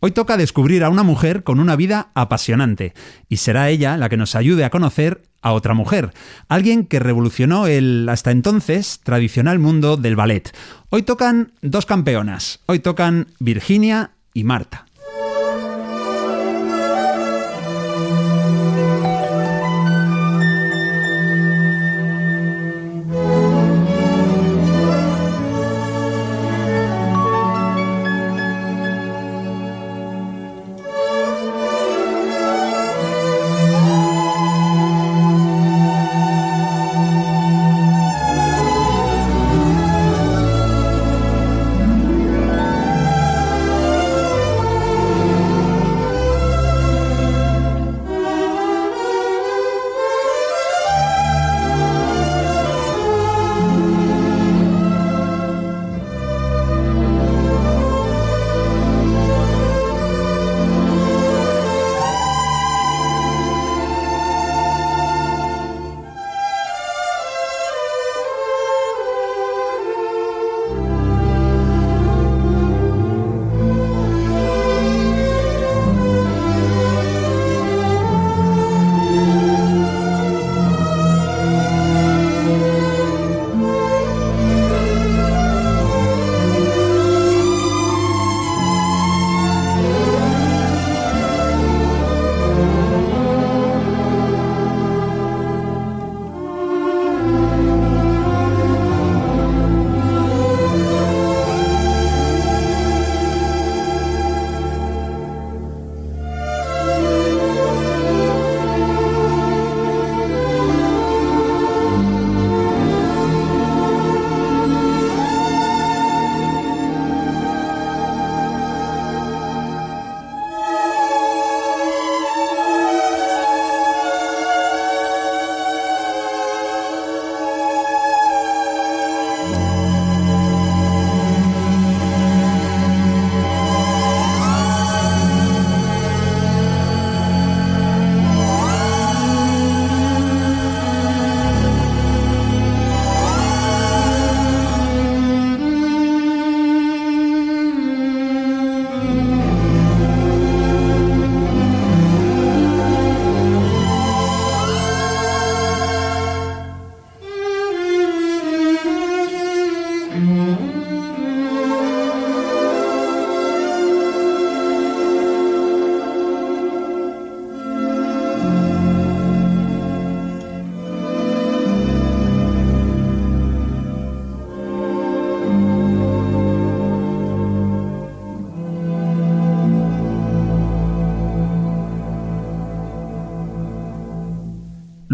[0.00, 2.92] Hoy toca descubrir a una mujer con una vida apasionante,
[3.28, 6.12] y será ella la que nos ayude a conocer a otra mujer,
[6.48, 10.54] alguien que revolucionó el hasta entonces tradicional mundo del ballet.
[10.90, 14.86] Hoy tocan dos campeonas, hoy tocan Virginia y Marta.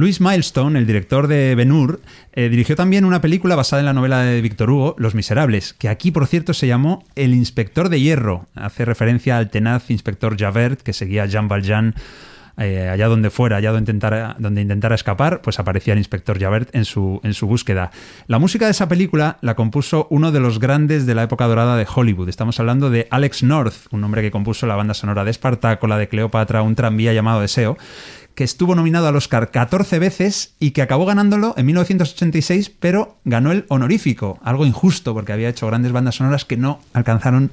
[0.00, 2.00] Louis Milestone, el director de Ben Hur,
[2.32, 5.90] eh, dirigió también una película basada en la novela de Víctor Hugo, Los Miserables, que
[5.90, 8.46] aquí, por cierto, se llamó El Inspector de Hierro.
[8.54, 11.94] Hace referencia al tenaz inspector Javert que seguía a Jean Valjean
[12.56, 16.74] eh, allá donde fuera, allá donde intentara, donde intentara escapar, pues aparecía el inspector Javert
[16.74, 17.90] en su, en su búsqueda.
[18.26, 21.76] La música de esa película la compuso uno de los grandes de la época dorada
[21.76, 22.30] de Hollywood.
[22.30, 25.98] Estamos hablando de Alex North, un hombre que compuso la banda sonora de Espartaco, la
[25.98, 27.76] de Cleopatra, un tranvía llamado Deseo
[28.40, 33.52] que estuvo nominado al Oscar 14 veces y que acabó ganándolo en 1986, pero ganó
[33.52, 37.50] el honorífico, algo injusto porque había hecho grandes bandas sonoras que no alcanzaron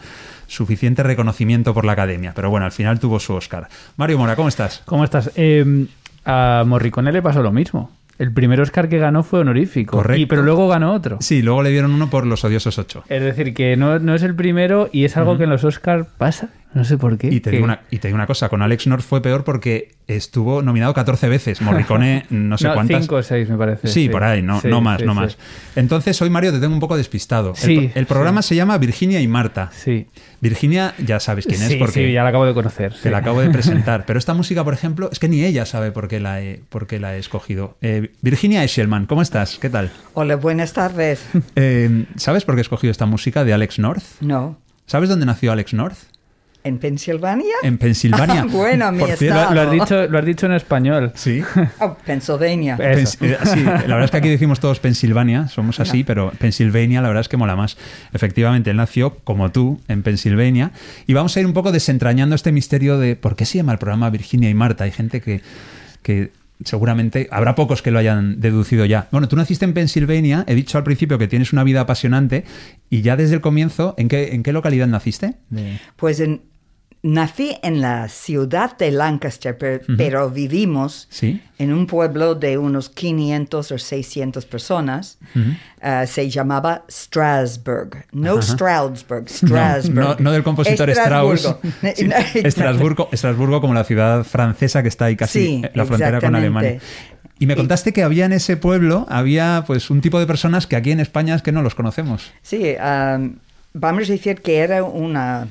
[0.48, 2.32] suficiente reconocimiento por la academia.
[2.34, 3.68] Pero bueno, al final tuvo su Oscar.
[3.98, 4.82] Mario Mora, ¿cómo estás?
[4.86, 5.30] ¿Cómo estás?
[5.36, 5.88] Eh,
[6.24, 7.92] a Morricone le pasó lo mismo.
[8.18, 9.98] El primer Oscar que ganó fue honorífico.
[9.98, 10.22] Correcto.
[10.22, 11.18] Y, pero luego ganó otro.
[11.20, 13.04] Sí, luego le dieron uno por Los Odiosos 8.
[13.10, 16.08] Es decir, que no, no es el primero y es algo que en los Oscars
[16.18, 16.48] pasa.
[16.74, 17.28] No sé por qué.
[17.28, 19.96] Y te, digo una, y te digo una cosa, con Alex North fue peor porque
[20.06, 21.62] estuvo nominado 14 veces.
[21.62, 23.02] Morricone, no sé No, cuántas.
[23.02, 23.88] cinco o seis, me parece.
[23.88, 25.20] Sí, por ahí, no, Sí, no más, sí, no sí.
[25.20, 25.38] más.
[25.76, 27.54] Entonces, hoy Mario te tengo un poco despistado.
[27.64, 29.72] El el, programa se llama Virginia y Marta.
[29.74, 30.08] Sí.
[30.40, 32.92] Virginia, ya sabes quién es sí, porque sí, ya la acabo de conocer.
[32.94, 33.10] te sí.
[33.10, 34.06] la acabo de presentar.
[34.06, 36.86] Pero esta música, por ejemplo, es que ni ella sabe por qué la he, por
[36.86, 37.78] qué la he escogido.
[37.82, 39.58] Eh, Virginia Eschelman, ¿cómo estás?
[39.60, 39.90] ¿Qué tal?
[40.14, 41.26] Hola, buenas tardes.
[41.56, 44.04] Eh, ¿Sabes por qué he escogido esta música de Alex North?
[44.22, 44.60] No.
[44.86, 45.98] ¿Sabes dónde nació Alex North?
[46.68, 47.54] ¿En Pensilvania?
[47.64, 48.42] En Pensilvania.
[48.44, 49.54] Ah, bueno, mi Por cierto, estado.
[49.56, 51.12] Lo has, dicho, lo has dicho en español.
[51.16, 51.42] Sí.
[51.80, 52.76] Oh, Pennsylvania.
[52.80, 56.32] Eh, Pens- eh, sí, la verdad es que aquí decimos todos Pensilvania, somos así, pero
[56.38, 57.78] Pennsylvania la verdad es que mola más.
[58.14, 60.72] Efectivamente, él nació, como tú, en Pensilvania.
[61.08, 63.80] Y vamos a ir un poco desentrañando este misterio de por qué se llama el
[63.80, 64.84] programa Virginia y Marta.
[64.84, 65.42] Hay gente que,
[66.04, 66.32] que
[66.64, 69.08] seguramente, habrá pocos que lo hayan deducido ya.
[69.12, 72.46] Bueno, tú naciste en Pensilvania, he dicho al principio que tienes una vida apasionante,
[72.90, 75.36] y ya desde el comienzo, ¿en qué, en qué localidad naciste?
[75.52, 76.42] De- Pues en-
[77.04, 81.42] nací en la ciudad de Lancaster, per- pero vivimos Sí.
[81.60, 85.18] en un pueblo de unos 500 o 600 personas.
[85.82, 88.06] Ah, se llamaba Strasbourg.
[88.12, 89.94] No Stroudsburg, Strasbourg.
[89.96, 91.56] No, no del compositor Strauss.
[92.36, 93.10] Estrasburgo.
[93.12, 96.36] Estrasburgo, como la ciudad francesa que está ahí casi Sí, en la frontera con.
[96.36, 96.80] Alemania.
[97.40, 100.76] Y me contaste que había en ese pueblo, había pues un tipo de personas que
[100.76, 102.32] aquí en España es que no los conocemos.
[102.42, 103.36] Sí, am,
[103.74, 105.48] vamos a decir que era una,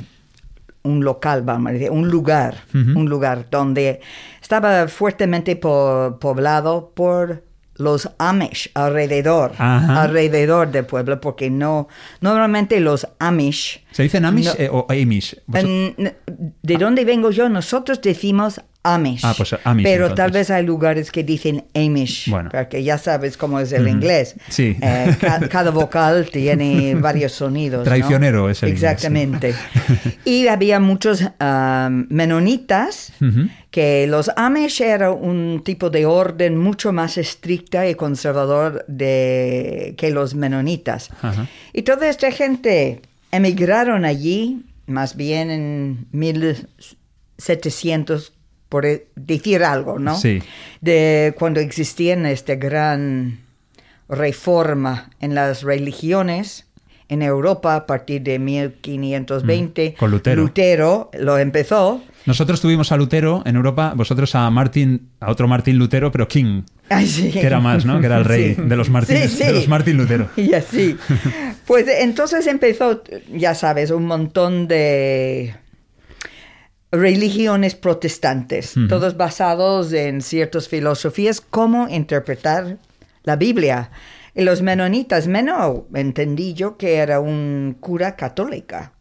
[0.87, 4.01] un local, vamos a decir, un lugar, un lugar donde
[4.41, 7.43] estaba fuertemente po- poblado por
[7.75, 10.03] los Amish alrededor, Ajá.
[10.03, 11.89] alrededor del pueblo, porque no,
[12.21, 14.53] normalmente los Amish, ¿Se dicen Amish No.
[14.59, 15.39] eh, o Amish?
[15.55, 16.13] En-
[16.63, 19.23] de donde vengo yo, nosotros decimos Amish.
[19.25, 20.17] Ah, pues Amish, Pero entonces.
[20.17, 22.51] tal vez hay lugares que dicen Amish, Bueno.
[22.53, 24.37] porque ya sabes cómo es el inglés.
[24.51, 24.77] Sí.
[24.83, 27.79] Eh, ca- cada vocal tiene varios sonidos.
[27.79, 27.85] ¿no?
[27.85, 28.83] Traicionero es el inglés.
[28.85, 29.55] Exactamente.
[30.27, 33.49] y había muchos um, menonitas, Ujú.
[33.71, 40.11] que los Amish era un tipo de orden mucho más estricta y conservador de, que
[40.11, 41.09] los menonitas.
[41.23, 41.47] Ajá.
[41.73, 43.01] Y toda esta gente
[43.31, 48.33] emigraron allí, más bien en 1700,
[48.69, 50.17] por e- decir algo, ¿no?
[50.17, 50.43] Sí.
[50.81, 53.41] De cuando existía esta gran
[54.09, 56.65] reforma en las religiones
[57.09, 59.95] en Europa a partir de 1520.
[59.95, 60.43] Mm, con Lutero.
[60.43, 62.03] Lutero lo empezó.
[62.25, 66.63] Nosotros tuvimos a Lutero en Europa, vosotros a Martín, a otro Martín Lutero, pero King,
[66.89, 67.31] Ay, sí.
[67.31, 68.01] que era más, ¿no?
[68.01, 68.63] Que era el rey Sí.
[68.63, 70.29] de los Martínez, Sí, de los Martín Lutero.
[70.37, 70.97] Y así.
[71.67, 73.03] Pues entonces empezó,
[73.33, 75.55] ya sabes, un montón de
[76.93, 78.89] religiones protestantes, Ujú.
[78.89, 82.79] todos basados en ciertas filosofías, cómo interpretar
[83.25, 83.91] la Biblia.
[84.35, 88.93] Y los menonitas, menos entendí yo que era un cura católica,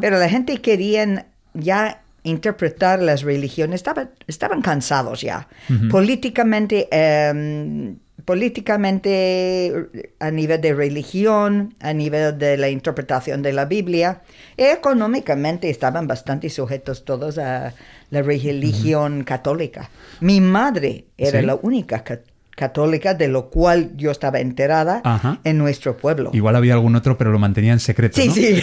[0.00, 5.48] pero la gente quería ya interpretar las religiones, estaban, estaban cansados ya.
[5.90, 9.74] Políticamente, em, políticamente
[10.18, 14.20] a nivel de religión, a nivel de la interpretación de la Biblia,
[14.56, 17.74] económicamente estaban bastante sujetos todos a
[18.10, 19.90] la religión católica.
[20.20, 21.46] Mi madre era Sí.
[21.46, 22.20] la única ca-
[22.60, 25.40] católica de lo cual yo estaba enterada Ajá.
[25.44, 26.30] en nuestro pueblo.
[26.34, 28.20] Igual había algún otro, pero lo mantenía en secreto.
[28.20, 28.34] Sí, ¿no?
[28.34, 28.62] sí.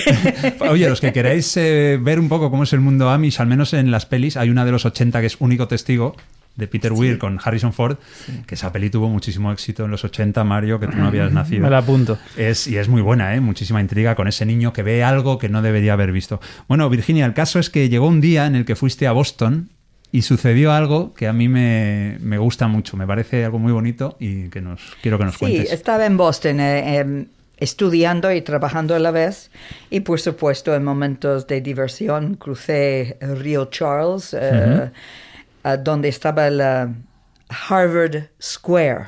[0.69, 3.73] Oye, los que queráis eh, ver un poco cómo es el mundo Amish, al menos
[3.73, 6.15] en las pelis, hay una de los 80 que es único testigo,
[6.57, 7.97] de Peter Weir con Harrison Ford,
[8.45, 11.61] que esa peli tuvo muchísimo éxito en los 80, Mario, que tú no habías nacido.
[11.61, 12.17] Me la apunto.
[12.35, 13.39] Es, y es muy buena, ¿eh?
[13.39, 16.41] muchísima intriga con ese niño que ve algo que no debería haber visto.
[16.67, 19.69] Bueno, Virginia, el caso es que llegó un día en el que fuiste a Boston
[20.11, 24.15] y sucedió algo que a mí me, me gusta mucho, me parece algo muy bonito
[24.19, 25.71] y que nos quiero que nos Sí, cuentes.
[25.71, 27.25] estaba en Boston eh, em,
[27.57, 29.51] estudiando y trabajando a la vez.
[29.89, 34.91] Y por supuesto, en momentos de diversión, crucé el río Charles, eh,
[35.83, 36.93] donde estaba la
[37.69, 39.07] Harvard Square,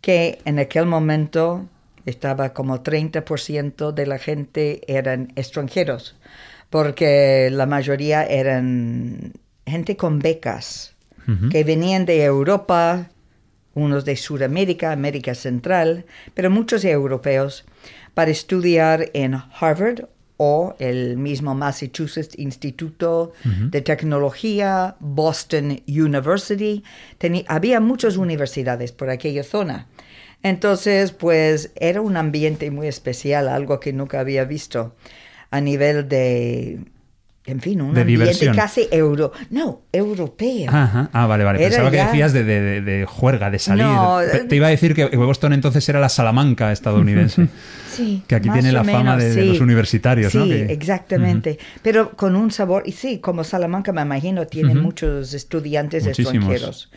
[0.00, 1.68] que en aquel momento
[2.06, 6.16] estaba como 30% de la gente eran extranjeros,
[6.70, 9.32] porque la mayoría eran
[9.66, 10.94] gente con becas
[11.50, 13.08] que venían de Europa,
[13.72, 16.04] unos de Sudamérica, América Central,
[16.34, 17.64] pero muchos europeos,
[18.12, 20.04] para estudiar en Harvard
[20.36, 26.84] o el mismo Massachusetts Instituto de Tecnología, Boston University.
[27.46, 29.86] había muchas universidades por aquella zona.
[30.42, 34.94] Entonces, pues era un ambiente muy especial, algo que nunca había visto
[35.50, 36.80] a nivel de
[37.46, 38.56] en fin, un de ambiente diversión.
[38.56, 40.70] casi euro, no, europeo.
[40.70, 41.10] Ajá.
[41.12, 41.58] Ah, vale, vale.
[41.60, 43.84] Era Pensaba que decías de, de- de juerga, de salir.
[43.84, 47.48] No, te, te iba a decir que Boston entonces era la Salamanca estadounidense.
[47.94, 49.48] Sí, Que aquí tiene la fama menos, de- de sí.
[49.50, 50.46] los universitarios, sí, ¿no?
[50.46, 51.60] Que- exactamente.
[51.80, 56.34] Pero con un sabor, y sí, como Salamanca me imagino, tiene muchos estudiantes Muchísimos.
[56.34, 56.90] extranjeros.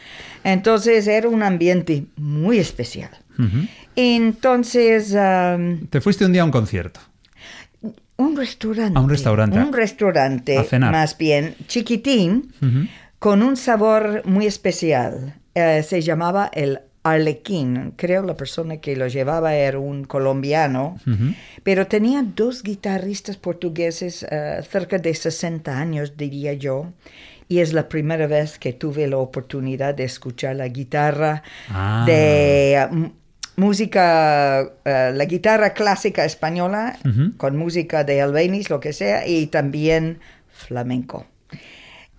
[0.44, 3.12] Entonces era un ambiente muy especial.
[3.96, 5.16] Entonces,
[5.90, 7.00] Te fuiste un día a un concierto.
[8.18, 8.98] Un restaurante.
[8.98, 9.60] A un restaurante.
[9.60, 10.92] Un restaurante, A cenar.
[10.92, 12.52] más bien, chiquitín,
[13.20, 15.36] con un sabor muy especial.
[15.56, 17.94] Eh, se llamaba el Arlequín.
[17.96, 20.98] Creo la persona que lo llevaba era un colombiano,
[21.64, 26.92] pero tenía dos guitarristas portugueses eh, cerca de 60 años, diría yo.
[27.50, 32.04] Y es la primera vez que tuve la oportunidad de escuchar la guitarra Ah.
[32.06, 33.12] de eh, m-
[33.58, 36.98] música, eh, la guitarra clásica española,
[37.38, 41.26] con música de Albeniz, lo que sea, y también flamenco.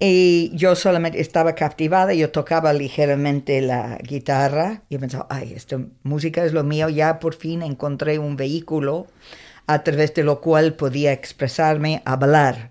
[0.01, 6.45] Y yo solamente estaba captivada, yo tocaba ligeramente la guitarra y pensaba, ay, esta música
[6.45, 9.07] es lo mío, ya por fin encontré un vehículo
[9.67, 12.71] a través de lo cual podía expresarme, hablar.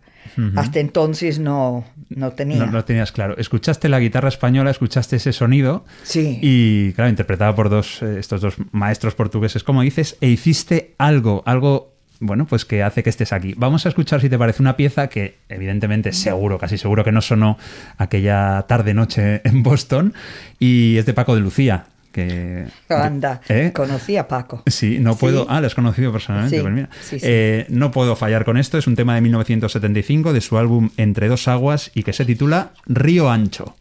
[0.56, 2.66] Hasta entonces no, no tenía.
[2.66, 3.38] No lo tenías claro.
[3.38, 5.86] Escuchaste la guitarra española, escuchaste ese sonido.
[6.04, 6.40] Sí.
[6.42, 11.44] Y, claro, interpretada por dos, eh, estos dos maestros portugueses, como dices, e hiciste algo,
[11.46, 13.54] algo, bueno, pues que hace que estés aquí.
[13.58, 17.22] Vamos a escuchar, si te parece, una pieza que, evidentemente, seguro, casi seguro que no
[17.22, 17.58] sonó
[17.98, 20.14] aquella tarde-noche en Boston,
[20.60, 21.86] y es de Paco de Lucía.
[22.12, 23.72] Que, Anda, ¿Eh?
[23.74, 24.64] conocí a Paco.
[24.66, 25.42] Sí, no puedo.
[25.44, 25.48] Sí.
[25.50, 26.58] Ah, lo has conocido personalmente.
[26.58, 26.90] Sí, pues mira.
[27.02, 27.18] sí.
[27.22, 28.78] Eh, no puedo fallar con esto.
[28.78, 32.72] Es un tema de 1975 de su álbum Entre dos aguas y que se titula
[32.86, 33.76] Río Ancho.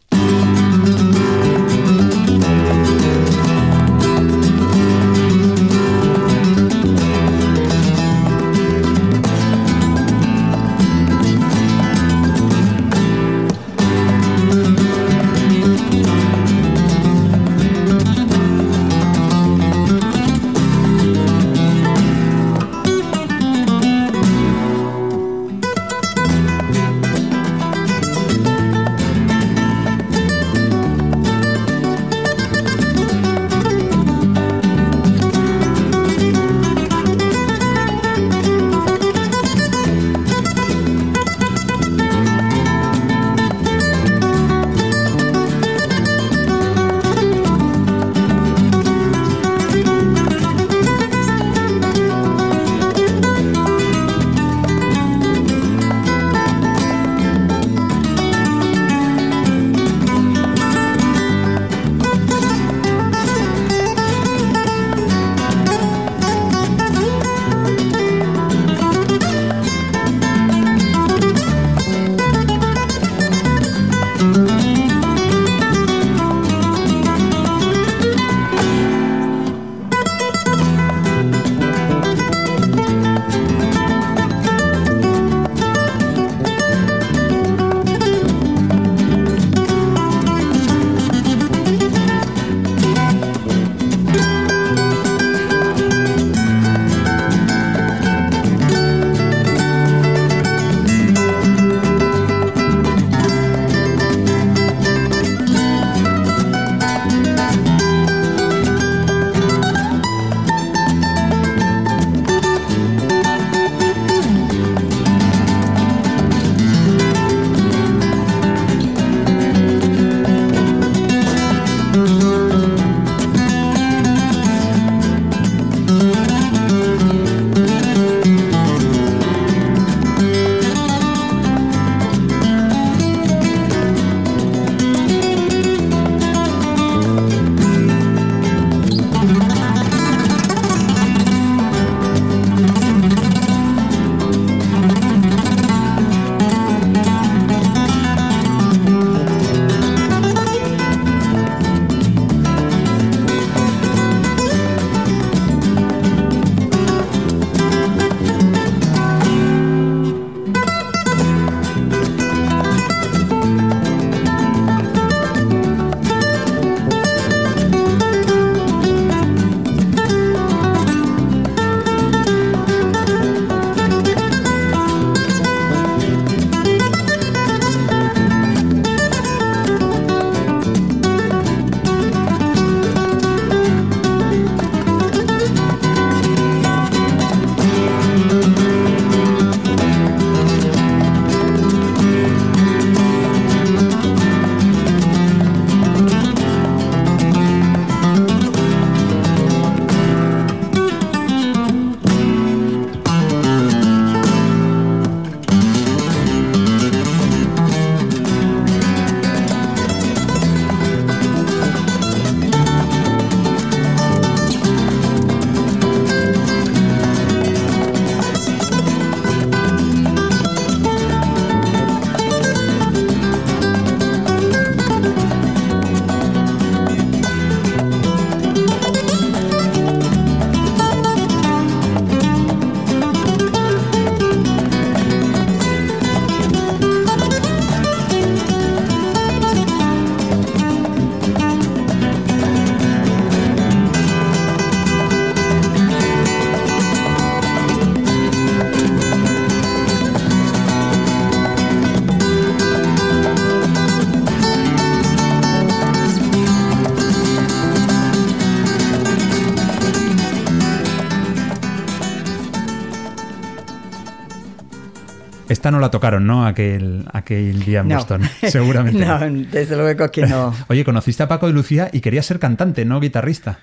[265.49, 266.45] Esta no la tocaron, ¿no?
[266.45, 267.95] Aquel, aquel día en No.
[267.95, 268.21] Boston.
[268.47, 269.05] Seguramente.
[269.05, 269.19] no,
[269.51, 270.53] desde luego que no.
[270.67, 273.59] Oye, conociste a Paco de Lucía y querías ser cantante, no guitarrista.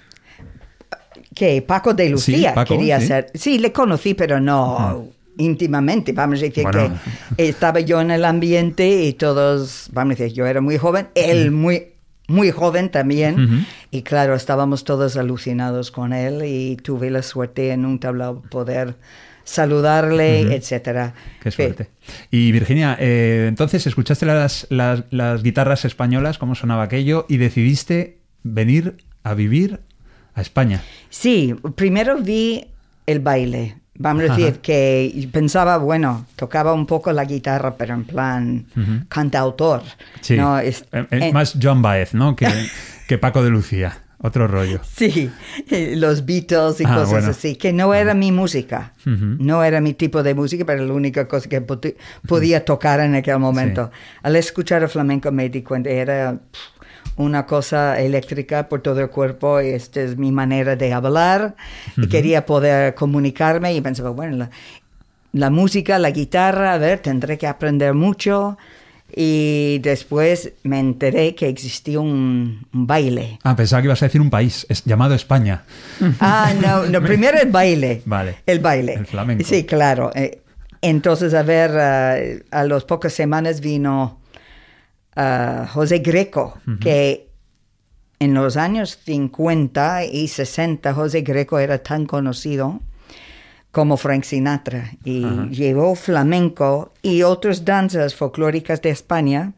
[1.35, 3.07] que Paco de Lucía Sí, Paco, quería sí.
[3.09, 3.27] ser.
[3.35, 6.13] Sí, le conocí, pero no íntimamente.
[6.13, 6.97] Vamos a decir Bueno.
[7.37, 11.09] que estaba yo en el ambiente y todos, vamos a decir, yo era muy joven,
[11.15, 11.89] él muy
[12.27, 17.85] muy joven también y claro estábamos todos alucinados con él y tuve la suerte en
[17.85, 18.97] un tablao poder
[19.45, 21.89] saludarle etcétera Qué suerte.
[22.31, 28.19] Y Virginia, eh, entonces escuchaste las, las- las guitarras españolas, cómo sonaba aquello, y decidiste
[28.43, 29.81] venir a vivir
[30.35, 30.83] a España.
[31.11, 32.67] Sí, primero vi
[33.07, 33.77] el baile.
[33.97, 34.61] Vamos a decir Ajá.
[34.61, 39.05] que pensaba, bueno, tocaba un poco la guitarra, pero en plan Ujú.
[39.09, 39.83] cantautor.
[40.21, 40.37] Sí.
[40.37, 40.59] ¿no?
[40.59, 42.35] Es- Eh, eh, en- más Joan Baez, ¿no?
[42.35, 42.49] Que,
[43.09, 43.99] que Paco de Lucía.
[44.25, 44.81] Otro rollo.
[44.97, 45.31] Sí,
[45.71, 47.29] eh, los Beatles y Ah, cosas bueno.
[47.29, 49.37] así, que no era mi música, Ujú.
[49.39, 51.61] no era mi tipo de música, pero la única cosa que
[52.27, 53.91] podía tocar en aquel momento.
[54.23, 56.39] Al escuchar el flamenco me di cuenta, era
[57.17, 61.55] una cosa eléctrica por todo el cuerpo, y esta es mi manera de hablar,
[61.97, 64.51] y quería poder comunicarme y pensaba, bueno, la,
[65.33, 68.57] la música, la guitarra, a ver, tendré que aprender mucho.
[69.17, 73.39] Y después me enteré que existía un- un baile.
[73.45, 75.65] Ah, pensaba que ibas a decir un país, es llamado España.
[76.21, 78.03] Ah, no, no, primero el baile.
[78.07, 78.37] Vale.
[78.47, 78.95] El baile.
[78.95, 79.45] El flamenco.
[79.45, 80.11] Sí, claro.
[80.15, 80.41] Eh,
[80.83, 84.21] Entonces, a ver, eh, a las pocas semanas vino
[85.17, 87.29] ah, José Greco, que
[88.19, 92.81] en los años 50 y 60 José Greco era tan conocido
[93.75, 95.49] como Frank Sinatra y Ajá.
[95.51, 99.53] llevó flamenco y otras danzas folclóricas de España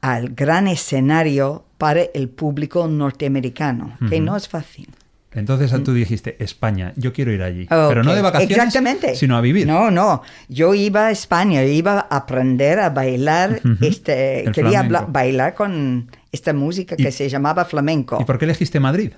[0.00, 4.88] al gran escenario para el público norteamericano, que no es fácil.
[5.34, 7.62] Entonces tú dijiste, España, yo quiero ir allí.
[7.64, 9.16] Ok, Pero no de vacaciones, Exactamente.
[9.16, 9.66] sino a vivir.
[9.66, 10.22] No, no.
[10.48, 13.76] Yo iba a España, iba a aprender a bailar, Ujú.
[13.84, 18.18] este, El quería bailar con esta música que ¿Y- se llamaba flamenco.
[18.20, 19.12] ¿Y por qué elegiste Madrid?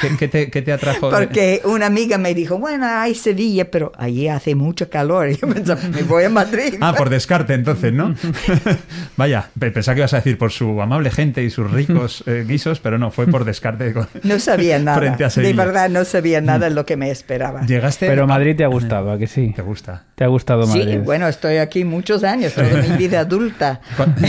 [0.00, 1.08] ¿Qué, qué te, qué te atrajo?
[1.10, 5.28] Porque una amiga me dijo, bueno, hay Sevilla, pero allí hace mucho calor.
[5.30, 6.74] Y yo pensaba, me voy a Madrid.
[6.80, 8.14] Ah, por descarte entonces, ¿no?
[9.16, 12.44] Vaya, pe- pensaba que ibas a decir por su amable gente y sus ricos eh,
[12.46, 13.92] guisos, pero no, fue por descarte.
[13.92, 14.98] con- No sabía nada.
[14.98, 15.64] Frente a de Sevilla.
[15.64, 17.64] verdad, no sabía nada de lo que me esperaba.
[17.66, 18.06] Llegaste...
[18.06, 19.52] Pero Madrid te ha gustado, ¿a que sí?
[19.54, 20.04] Te gusta.
[20.14, 21.00] Te ha gustado Sí, Madrid.
[21.04, 23.80] bueno, estoy aquí muchos años, toda mi vida adulta.
[23.96, 24.22] Cuando,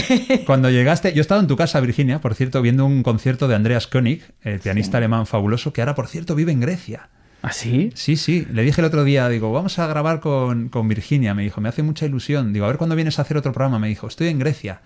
[0.44, 3.54] cuando llegaste, yo he estado en tu casa, Virginia, por cierto, viendo un concierto de
[3.54, 7.08] Andreas König, el pianista alemán fabuloso, que ahora, por cierto, vive en Grecia.
[7.42, 7.90] ¿Ah, sí?
[7.94, 11.44] Sí, sí, le dije el otro día, digo, vamos a grabar con, con Virginia, me
[11.44, 13.86] dijo, me hace mucha ilusión, digo, a ver cuándo vienes a hacer otro programa, me
[13.86, 14.80] dijo, estoy en Grecia,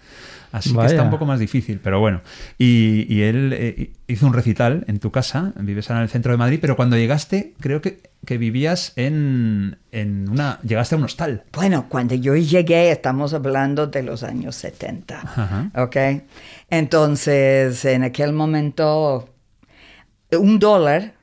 [0.52, 2.20] así que está un poco más difícil, pero bueno,
[2.58, 6.32] y, y él eh, hizo un recital en tu casa, vives ahora en el centro
[6.32, 11.04] de Madrid, pero cuando llegaste, creo que, que vivías en, en una, llegaste a un
[11.04, 11.44] hostal.
[11.52, 15.70] Bueno, cuando yo llegué, estamos hablando de los años 70, Ajá.
[15.82, 15.96] ¿ok?
[16.70, 19.28] Entonces, en aquel momento,
[20.32, 21.14] un dólar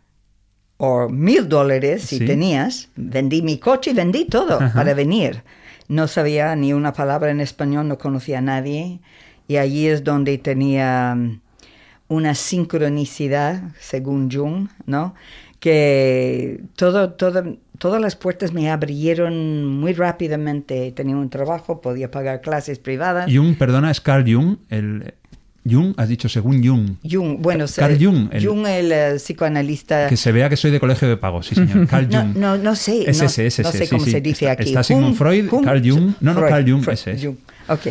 [0.78, 2.26] o mil dólares, si Sí.
[2.26, 4.74] tenías, vendí mi coche y vendí todo Ajá.
[4.74, 5.42] para venir.
[5.88, 9.00] No sabía ni una palabra en español, no conocía a nadie.
[9.48, 11.40] Y allí es donde tenía mm,
[12.10, 15.16] una sincronicidad, según Jung, ¿no?
[15.60, 20.92] Que todo, todo, todas las puertas me abrieron muy rápidamente.
[20.92, 23.32] Tenía un trabajo, podía pagar clases privadas.
[23.34, 25.14] Jung, perdona, es Carl Jung, el...
[25.70, 26.96] Jung, has dicho según Jung.
[27.10, 30.08] Jung, bueno, Carl Jung, el- Jung, el eh, psicoanalista.
[30.08, 31.88] Que se vea que soy de colegio de pago, sí señor.
[31.88, 32.36] Carl No, Jung.
[32.38, 33.10] no, no sé.
[33.10, 34.12] Es no, ese, es no ese, sé sí, cómo sí.
[34.12, 34.70] se dice Está- aquí.
[34.70, 36.14] está Sigmund Freud, Carl Jung.
[36.22, 37.26] No, no, Carl Jung, ese es.
[37.70, 37.88] Ok.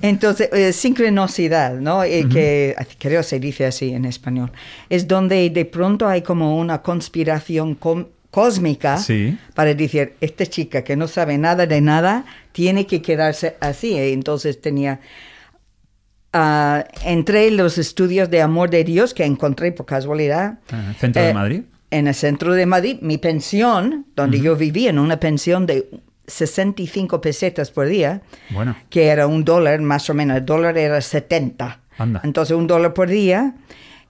[0.00, 2.02] Entonces, eh, sincronicidad, ¿no?
[2.02, 4.50] Eh, Que creo se dice así en español.
[4.88, 7.76] Es donde de pronto hay como una conspiración
[8.30, 9.36] cósmica Sí.
[9.54, 13.94] para decir, esta chica que no sabe nada de nada tiene que quedarse así.
[13.94, 15.00] Eh, Entonces tenía...
[16.38, 20.58] ah, entre los estudios de amor de Dios que encontré por casualidad.
[20.70, 21.62] Ajá, ¿Centro de eh, Madrid?
[21.90, 25.88] En el centro de Madrid, mi pensión, donde yo vivía, en una pensión de
[26.26, 28.76] 65 pesetas por día, Bueno.
[28.90, 31.80] que era un dólar más o menos, el dólar era 70.
[31.96, 32.20] Anda.
[32.24, 33.54] Entonces un dólar por día.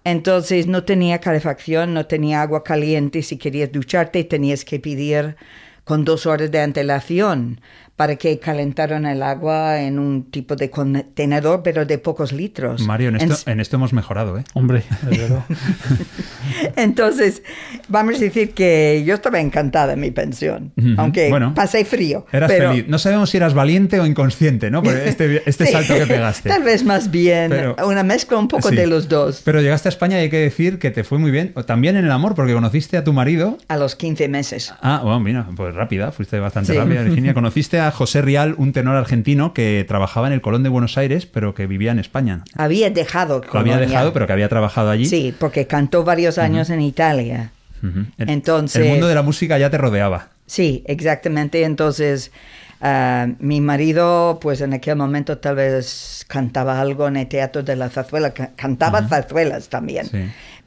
[0.05, 3.23] Entonces no tenía calefacción, no tenía agua caliente.
[3.23, 5.37] Si querías ducharte tenías que pedir
[5.85, 7.61] con dos horas de antelación
[7.99, 12.81] para que calentaran el agua en un tipo de contenedor, pero de pocos litros.
[12.87, 14.45] Mario, en En- esto, en esto hemos mejorado, ¿eh?
[14.55, 15.45] Hombre, desde luego.
[16.77, 17.43] Entonces,
[17.89, 20.95] vamos a decir que yo estaba encantada en mi pensión, Ujú.
[20.97, 22.25] aunque Bueno, pasé frío.
[22.33, 22.85] Eras pero- feliz.
[22.89, 24.83] No sabemos si eras valiente o inconsciente, ¿no?
[24.83, 26.49] Por este, este Sí, salto que pegaste.
[26.49, 28.77] Tal vez más bien Pero- una mezcla un poco Sí.
[28.77, 29.43] de los dos.
[29.45, 31.53] Pero llegaste a España y hay que decir que te fue muy bien.
[31.57, 33.59] o También en el amor, porque conociste a tu marido.
[33.69, 34.73] A los 15 meses.
[34.83, 36.79] Ah, bueno, mira, pues rápida, fuiste bastante Sí.
[36.79, 37.35] rápida, Virginia.
[37.39, 41.27] Conociste a José Rial, un tenor argentino que trabajaba en el Colón de Buenos Aires,
[41.27, 42.43] pero que vivía en España.
[42.55, 45.07] Había dejado Lo había dejado, pero que había trabajado allí.
[45.07, 47.51] Sí, porque cantó varios años en Italia.
[47.83, 48.01] Ujú.
[48.19, 50.29] El- Entonces- El mundo de la música ya te rodeaba.
[50.47, 51.63] Sí, exactamente.
[51.63, 52.33] Entonces,
[52.81, 57.77] ah, mi marido, pues en aquel momento tal vez cantaba algo en el Teatro de
[57.77, 60.07] la Zarzuela, ca- cantaba zarzuelas también.
[60.07, 60.19] Sí.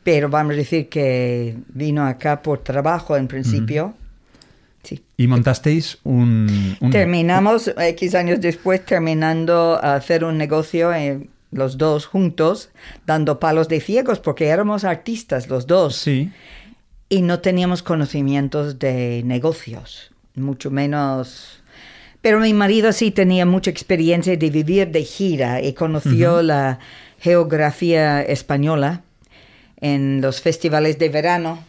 [0.04, 3.94] Pero vamos a decir que vino acá por trabajo en principio.
[4.84, 5.04] Sí.
[5.18, 6.76] Y montasteis un...
[6.82, 12.70] un- Terminamos, X años después, terminando a hacer un negocio eh, los dos juntos,
[13.06, 15.96] dando palos de ciegos, porque éramos artistas los dos.
[15.96, 16.32] Sí.
[17.10, 21.62] y no teníamos conocimientos de negocios, mucho menos.
[22.22, 26.80] Pero mi marido sí tenía mucha experiencia de vivir de gira y conoció la
[27.20, 29.02] geografía española
[29.82, 31.64] en los festivales de verano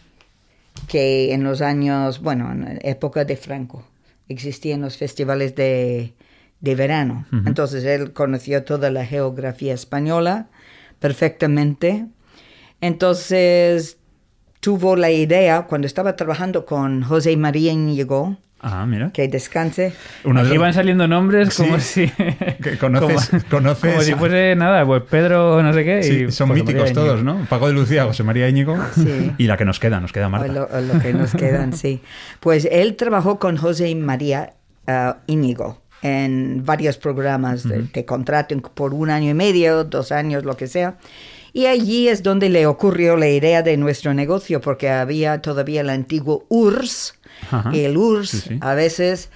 [0.88, 3.84] que en los años, bueno, en la época de Franco,
[4.28, 6.14] existían los festivales de,
[6.60, 7.26] de verano.
[7.44, 10.48] Entonces él conoció toda la geografía española
[10.98, 12.06] perfectamente.
[12.80, 13.98] Entonces
[14.60, 19.10] tuvo la idea, cuando estaba trabajando con José María Íñigo, Ah, mira.
[19.12, 19.92] que descanse,
[20.24, 22.06] Uno Aquí van saliendo nombres como Sí.
[22.06, 22.24] si...
[22.62, 26.02] Que conoces- como, conoces como si fuese nada, pues Pedro no sé qué.
[26.04, 27.38] Sí, y son José míticos María todos, Íñigo.
[27.40, 27.44] ¿no?
[27.46, 29.32] Paco de Lucía, José María Íñigo Sí.
[29.36, 30.46] y la que nos queda, nos queda o Marta.
[30.52, 32.00] lo, o lo que nos quedan, sí.
[32.40, 34.54] Pues él trabajó con José María
[34.86, 40.44] ah, Íñigo en varios programas de, de contrato por un año y medio, dos años,
[40.44, 40.96] lo que sea.
[41.52, 45.90] Y allí es donde le ocurrió la idea de nuestro negocio, porque había todavía el
[45.90, 47.14] antiguo URSS,
[47.50, 47.70] Ajá.
[47.74, 48.58] y el URSS Sí, sí.
[48.60, 49.30] a veces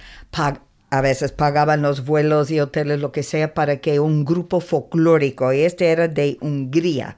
[0.89, 5.51] a veces pagaban los vuelos y hoteles, lo que sea, para que un grupo folclórico,
[5.51, 7.17] y este era de Hungría,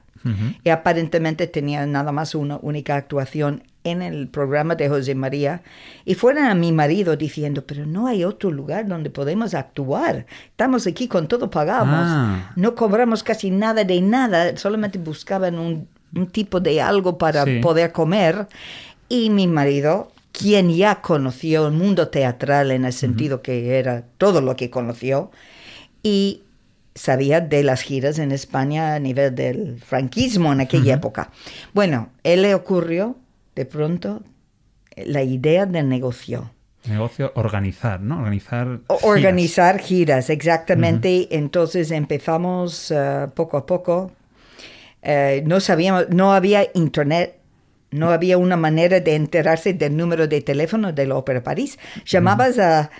[0.64, 5.62] y aparentemente tenía nada más una única actuación en el programa de José María,
[6.04, 10.86] y fueron a mi marido diciendo, pero no hay otro lugar donde podemos actuar, estamos
[10.86, 12.52] aquí con todo pagamos, Ah.
[12.56, 17.60] no cobramos casi nada de nada, solamente buscaban un, un tipo de algo para Sí.
[17.60, 18.48] poder comer,
[19.08, 24.40] y mi marido quien ya conoció el mundo teatral en el sentido que era todo
[24.40, 25.30] lo que conoció
[26.02, 26.42] y
[26.94, 31.30] sabía de las giras en España a nivel del franquismo en aquella época.
[31.72, 33.16] Bueno, él le ocurrió
[33.54, 34.22] de pronto
[34.96, 36.50] la idea del negocio.
[36.86, 38.18] Negocio, organizar, ¿no?
[38.18, 38.80] Organizar.
[38.88, 39.04] Giras.
[39.04, 41.28] Organizar giras, exactamente.
[41.30, 44.12] Entonces empezamos eh, poco a poco.
[45.02, 47.39] Eh, no sabíamos, no había internet,
[47.90, 51.78] no había una manera de enterarse del número de teléfono de la Ópera París.
[52.04, 52.90] Llamabas a,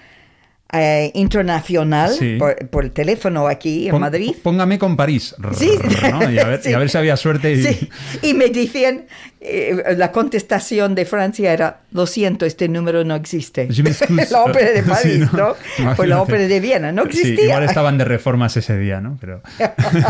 [0.73, 2.37] a Internacional Sí.
[2.39, 4.35] por, por el teléfono aquí en Pon- Madrid.
[4.43, 5.35] Póngame con París.
[5.57, 5.71] Sí.
[6.11, 6.31] ¿no?
[6.31, 7.53] Y, a ver, y a ver si había suerte.
[7.53, 7.63] Y...
[7.63, 7.89] Sí,
[8.23, 9.07] y me decían,
[9.41, 13.69] eh, la contestación de Francia era, lo siento, este número no existe.
[14.31, 15.55] La ópera de Sí, París, ¿no?
[15.79, 15.97] ¿no?
[15.97, 17.45] Pues la ópera de Viena no Sí, existía.
[17.47, 19.17] igual estaban de reformas ese día, ¿no?
[19.21, 19.43] Pero,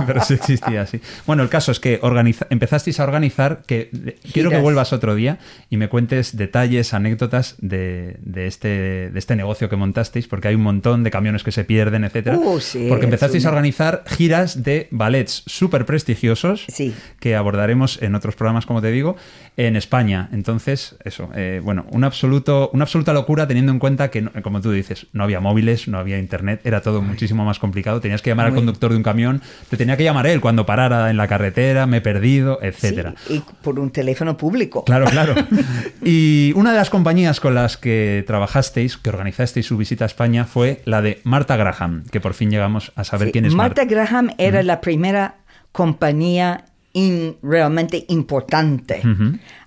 [0.07, 1.01] pero sí existía, sí.
[1.27, 4.62] Bueno, el caso es que organiza- empezasteis a organizar, que eh, quiero que Giras.
[4.62, 5.38] vuelvas otro día
[5.70, 8.68] y me cuentes detalles, anécdotas de, de este,
[9.11, 12.36] de este negocio que montasteis, porque hay un montón de camiones que se pierden, etcétera.
[12.38, 16.94] Uh, sí, porque empezasteis a organizar giras de ballets súper prestigiosos Sí.
[17.18, 19.16] que abordaremos en otros programas, como te digo,
[19.56, 20.28] en España.
[20.32, 24.70] Entonces, eso, eh, bueno, un absoluto, una absoluta locura teniendo en cuenta que, como tú
[24.72, 28.00] dices, no había móviles, no había internet, era todo muchísimo más complicado.
[28.00, 28.60] Tenías que llamar al Muy.
[28.60, 31.98] conductor de un camión, te tenía que llamar él cuando parara en la carretera, me
[31.98, 33.14] he perdido, Sí, etcétera.
[33.28, 34.84] y por un teléfono público.
[34.84, 35.34] Claro, claro.
[36.02, 40.39] Y una de las compañías con las que trabajasteis, que organizasteis su visita a España,
[40.46, 43.83] fue la de Marta Graham, que por fin llegamos a saber Sí, quién es Marta
[43.83, 43.94] Marta.
[43.94, 45.37] Graham era la primera
[45.72, 49.03] compañía in- realmente importante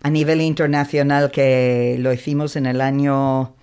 [0.02, 3.56] a nivel internacional que lo hicimos en el año,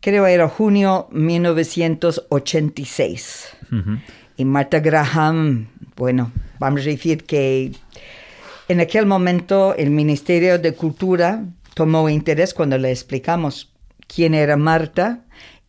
[0.00, 3.48] creo era junio 1986.
[3.72, 3.98] Ujú.
[4.36, 7.72] Y Marta Graham, bueno, vamos a decir que
[8.68, 13.70] en aquel momento el Ministerio de Cultura tomó interés cuando le explicamos
[14.06, 15.20] quién era Marta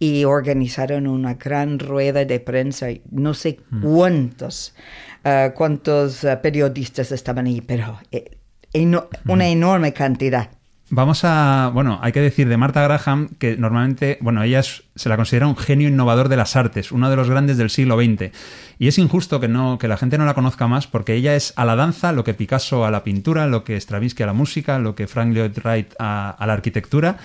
[0.06, 2.88] y organizaron una gran rueda de prensa.
[3.12, 4.76] No sé cuántos,
[5.24, 8.38] ah, cuántos ah, periodistas estaban ahí, pero eh,
[8.74, 10.50] eno- una enorme cantidad.
[10.92, 15.10] Vamos a, bueno, hay que decir de Marta Graham que normalmente, bueno, ella es- se
[15.10, 18.32] la considera un genio innovador de las artes, uno de los grandes del siglo XX.
[18.78, 21.54] Y es injusto que no, que la gente no la conozca más, porque ella es
[21.56, 24.78] a la danza lo que Picasso a la pintura, lo que Stravinsky a la música,
[24.78, 27.18] lo que Frank Lloyd Wright a, a la arquitectura.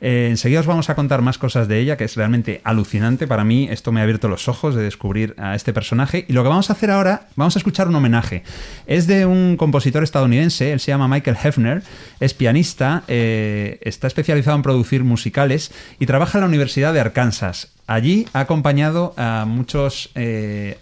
[0.00, 3.26] Eh, enseguida os vamos a contar más cosas de ella, que es realmente alucinante.
[3.26, 6.24] Para mí esto me ha abierto los ojos de descubrir a este personaje.
[6.28, 8.42] Y lo que vamos a hacer ahora, vamos a escuchar un homenaje.
[8.86, 11.82] Es de un compositor estadounidense, él se llama Michael Hefner,
[12.20, 17.68] es pianista, eh, está especializado en producir musicales y trabaja en la Universidad de Arkansas.
[17.86, 20.78] Allí ha acompañado a muchos eh,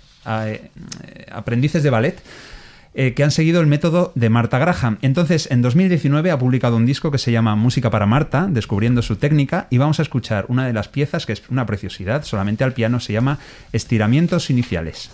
[1.31, 2.23] aprendices de ballet
[2.99, 4.97] eh, que han seguido el método de Marta Graham.
[5.03, 9.17] Entonces, en 2019 ha publicado un disco que se llama Música para Marta, descubriendo su
[9.17, 12.73] técnica, y vamos a escuchar una de las piezas que es una preciosidad, solamente al
[12.73, 13.39] piano, se llama
[13.73, 15.11] Estiramientos Iniciales.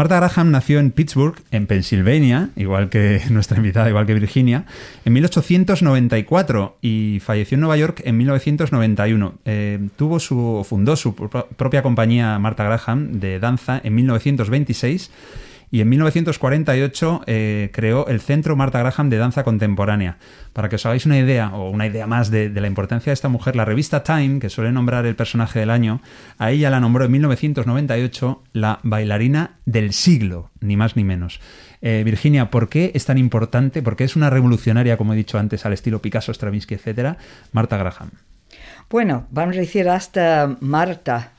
[0.00, 4.64] Marta Graham nació en Pittsburgh, en Pensilvania, igual que nuestra invitada, igual que Virginia,
[5.04, 9.34] en 1894 y falleció en Nueva York en 1991.
[9.44, 15.10] Eh, tuvo su, fundó su propia compañía Marta Graham de danza en 1926
[15.70, 20.18] y en 1948 eh, creó el Centro Marta Graham de Danza Contemporánea.
[20.52, 23.28] Para que os hagáis una idea, o una idea más de, la importancia de esta
[23.28, 26.00] mujer, la revista Time, que suele nombrar el personaje del año,
[26.38, 31.40] a ella la nombró en 1998 la bailarina del siglo, ni más ni menos.
[31.82, 33.80] Eh, Virginia, ¿por qué es tan importante?
[33.80, 37.16] Porque es una revolucionaria, como he dicho antes, al estilo Picasso, Stravinsky, etcétera,
[37.52, 38.10] Marta Graham.
[38.90, 41.30] Bueno, vamos a decir hasta Marta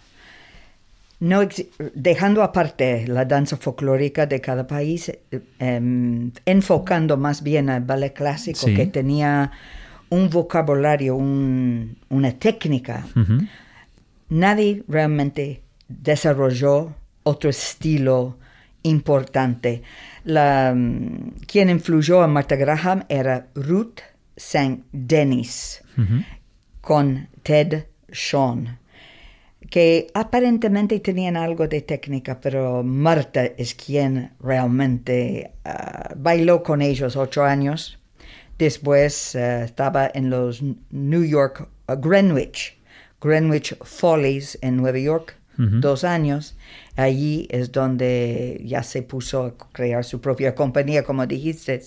[1.22, 1.48] no
[1.94, 5.20] dejando aparte la danza folclórica de cada país, eh,
[5.60, 9.52] em, enfocando más bien al ballet clásico que tenía
[10.10, 13.06] un vocabulario, una técnica,
[14.30, 18.38] nadie realmente desarrolló otro estilo
[18.82, 19.84] importante.
[20.24, 24.00] La, mm, quien influyó a Martha Graham era Ruth
[24.36, 24.82] St.
[24.92, 25.84] Denis
[26.82, 28.81] con Ted Sean
[29.72, 37.16] que aparentemente tenían algo de técnica, pero Marta es quien realmente ah, bailó con ellos
[37.16, 37.98] ocho años.
[38.60, 42.78] Después ah, estaba en los New York uh, Greenwich,
[43.22, 46.58] Greenwich Follies en Nueva York, dos años.
[46.96, 51.80] Allí es donde ya se puso a crear su propia compañía, como dijiste.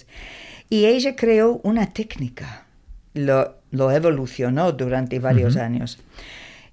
[0.71, 2.67] Y ella creó una técnica,
[3.15, 5.99] lo, lo evolucionó durante varios años.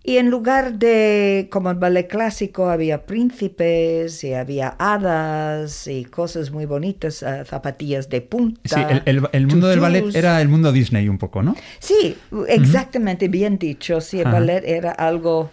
[0.03, 6.49] Y en lugar de, como el ballet clásico, había príncipes y había hadas y cosas
[6.49, 8.61] muy bonitas, eh, zapatillas de punta.
[8.65, 11.55] Sí, el, mundo del ballet era el mundo Disney un poco, ¿no?
[11.79, 14.01] Sí, exactamente, bien dicho.
[14.01, 15.51] Sí, el ballet era algo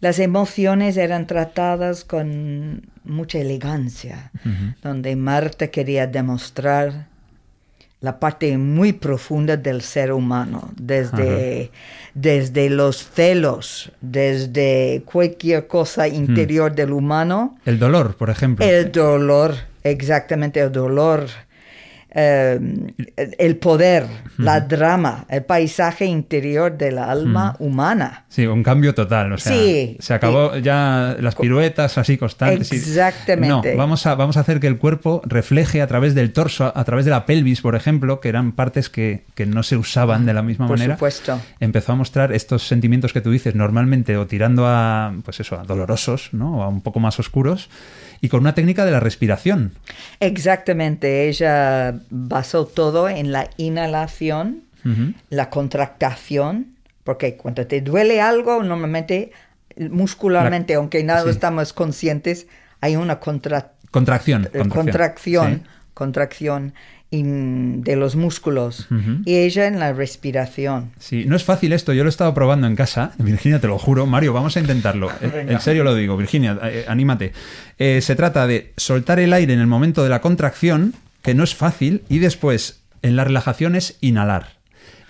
[0.00, 4.30] las emociones eran tratadas con mucha elegancia,
[4.82, 7.07] donde Marta quería demostrar
[8.00, 11.70] la parte muy profunda del ser humano, desde,
[12.14, 17.58] desde los celos, desde cualquier cosa interior del humano.
[17.64, 18.64] El dolor, por ejemplo.
[18.64, 21.26] El dolor, exactamente el dolor
[22.20, 22.58] eh,
[23.38, 24.04] el poder,
[24.38, 28.24] la drama, el paisaje interior de la alma humana.
[28.28, 29.32] Sí, un cambio total.
[29.32, 29.54] O sea,
[30.00, 32.72] se acabó ya las piruetas así constantes.
[32.72, 33.72] Exactamente.
[33.72, 36.84] No, vamos a, vamos a hacer que el cuerpo refleje a través del torso, a
[36.84, 40.42] través de la pelvis, por ejemplo, que eran partes que, no se usaban de la
[40.42, 40.96] misma manera.
[40.96, 41.40] Por supuesto.
[41.60, 45.62] Empezó a mostrar estos sentimientos que tú dices normalmente o tirando a, pues eso, a
[45.62, 46.58] dolorosos, ¿no?
[46.58, 47.70] O a un poco más oscuros
[48.20, 49.72] y con una técnica de la respiración.
[50.20, 54.62] Exactamente, ella basó todo en la inhalación,
[55.28, 56.68] la contractación,
[57.04, 59.32] porque cuando te duele algo, normalmente
[59.76, 62.46] muscularmente, aunque nada estamos conscientes,
[62.80, 64.44] hay una contra contracción.
[64.44, 64.68] Contracción.
[64.68, 65.62] Contracción.
[65.94, 66.74] contracción
[67.10, 68.86] de los músculos
[69.24, 70.90] y ella en la respiración.
[70.98, 73.78] Sí, no es fácil esto, yo lo he estado probando en casa, Virginia, te lo
[73.78, 77.32] juro, Mario, vamos a intentarlo, en serio lo digo, Virginia, eh, anímate.
[77.78, 81.44] Eh, se trata de soltar el aire en el momento de la contracción, que no
[81.44, 84.58] es fácil, y después en la relajación es inhalar.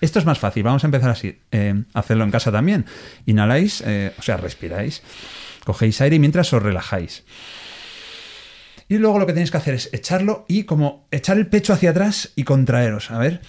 [0.01, 2.87] Esto es más fácil, vamos a empezar así, eh, hacerlo en casa también.
[3.27, 5.03] Inhaláis, o sea, respiráis,
[5.65, 7.25] cogéis aire y mientras os relajáis.
[8.89, 11.91] Y luego lo que tenéis que hacer es echarlo y como echar el pecho hacia
[11.91, 13.11] atrás y contraeros.
[13.11, 13.41] A ver.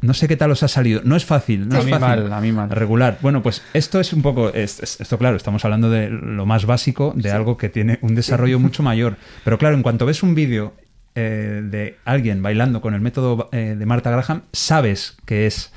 [0.00, 1.00] No sé qué tal os ha salido.
[1.04, 1.68] No es fácil.
[1.68, 2.00] No es fácil.
[2.00, 2.70] Mal, a mí mal.
[2.70, 3.18] Regular.
[3.22, 4.52] Bueno, pues esto es un poco.
[4.52, 8.82] esto, claro, estamos hablando de lo más básico, de algo que tiene un desarrollo mucho
[8.82, 9.16] mayor.
[9.44, 10.74] Pero claro, en cuanto ves un vídeo
[11.14, 15.72] eh, de alguien bailando con el método eh, de Marta Graham, sabes que es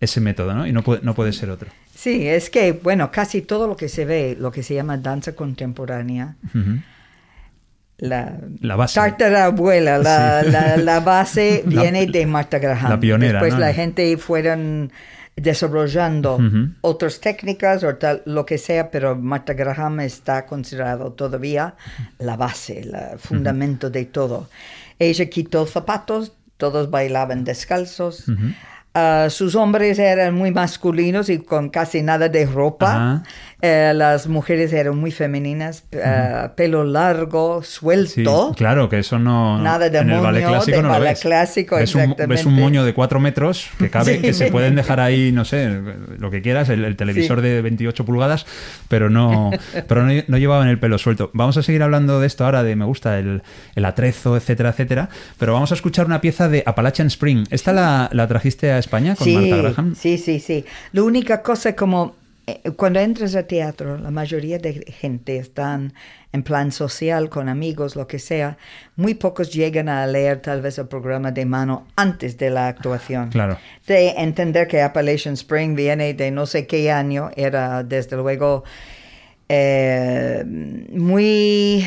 [0.00, 0.66] ese método, ¿no?
[0.66, 1.70] Y no puede, no puede ser otro.
[1.98, 5.32] Sí, es que, bueno, casi todo lo que se ve, lo que se llama danza
[5.32, 6.36] contemporánea,
[7.98, 9.00] la, la, base.
[9.00, 12.90] abuela, la, la, base viene de Marta Graham.
[12.90, 13.42] La pionera.
[13.42, 14.92] Después la gente fueron
[15.34, 16.38] desarrollando
[16.82, 21.74] otras técnicas o tal, lo que sea, pero Marta Graham está considerado todavía
[22.20, 24.48] la base, el fundamento de todo.
[25.00, 28.26] Ella quitó zapatos, todos bailaban descalzos.
[29.00, 33.22] Ah, sus hombres eran muy masculinos y con casi nada de ropa.
[33.60, 38.54] Eh, las mujeres eran muy femeninas, eh, pelo largo, suelto.
[38.56, 39.60] claro, que eso no.
[39.60, 41.20] Nada de en el ballet clásico no lo ves.
[41.20, 45.00] clásico, ves un, ves un, moño de cuatro metros que cabe, que se pueden dejar
[45.00, 45.76] ahí, no sé,
[46.18, 48.46] lo que quieras, el, televisor de 28 pulgadas,
[48.86, 49.50] pero no,
[49.88, 51.32] pero no, llevaban el pelo suelto.
[51.34, 53.42] Vamos a seguir hablando de esto ahora, de me gusta el,
[53.74, 55.08] el atrezo, etcétera, etcétera.
[55.36, 57.44] Pero vamos a escuchar una pieza de Appalachian Spring.
[57.50, 59.96] ¿Esta la, la trajiste a España con Marta Graham?
[59.96, 60.64] Sí, sí, sí.
[60.92, 62.27] La única cosa como eh,
[62.76, 65.92] cuando entras a teatro, la mayoría de gente están
[66.32, 68.58] en plan social, con amigos, lo que sea.
[68.96, 73.30] Muy pocos llegan a leer tal vez el programa de mano antes de la actuación.
[73.30, 73.58] Claro.
[73.86, 78.64] De entender que Appalachian Spring viene de no sé qué año, era desde luego
[79.48, 81.86] eh, muy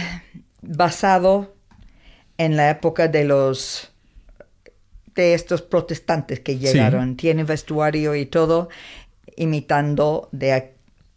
[0.61, 1.55] basado
[2.37, 3.91] en la época de los
[5.15, 7.15] de estos protestantes que llegaron.
[7.17, 8.69] Tiene vestuario y todo
[9.41, 10.71] imitando de,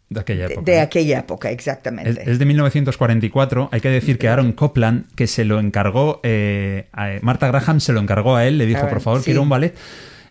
[0.09, 0.61] de aquella época.
[0.61, 2.29] De, aquella época, exactamente.
[2.29, 3.69] Es, de 1944.
[3.71, 6.87] Hay que decir que Aaron Copland, que se lo encargó, eh,
[7.21, 9.75] Marta Graham se lo encargó a él, le dijo, por favor, quiero un ballet.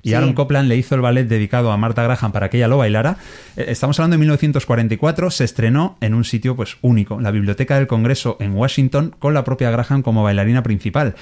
[0.03, 2.77] Y Aaron Copland le hizo el ballet dedicado a Marta Graham para que ella lo
[2.77, 3.17] bailara.
[3.57, 7.87] Eh, estamos hablando de 1944, se estrenó en un sitio pues único, la Biblioteca del
[7.87, 11.15] Congreso en Washington, con la propia Graham como bailarina principal.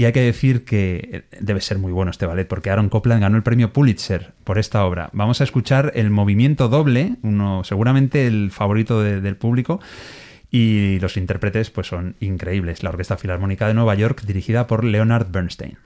[0.00, 3.36] Y hay que decir que debe ser muy bueno este ballet, porque Aaron Copland ganó
[3.36, 5.10] el premio Pulitzer por esta obra.
[5.12, 9.78] Vamos a escuchar el movimiento doble, uno seguramente el favorito del público.
[10.50, 12.82] Y los intérpretes pues son increíbles.
[12.82, 15.76] La Orquesta Filarmónica de Nueva York, dirigida por Leonard Bernstein.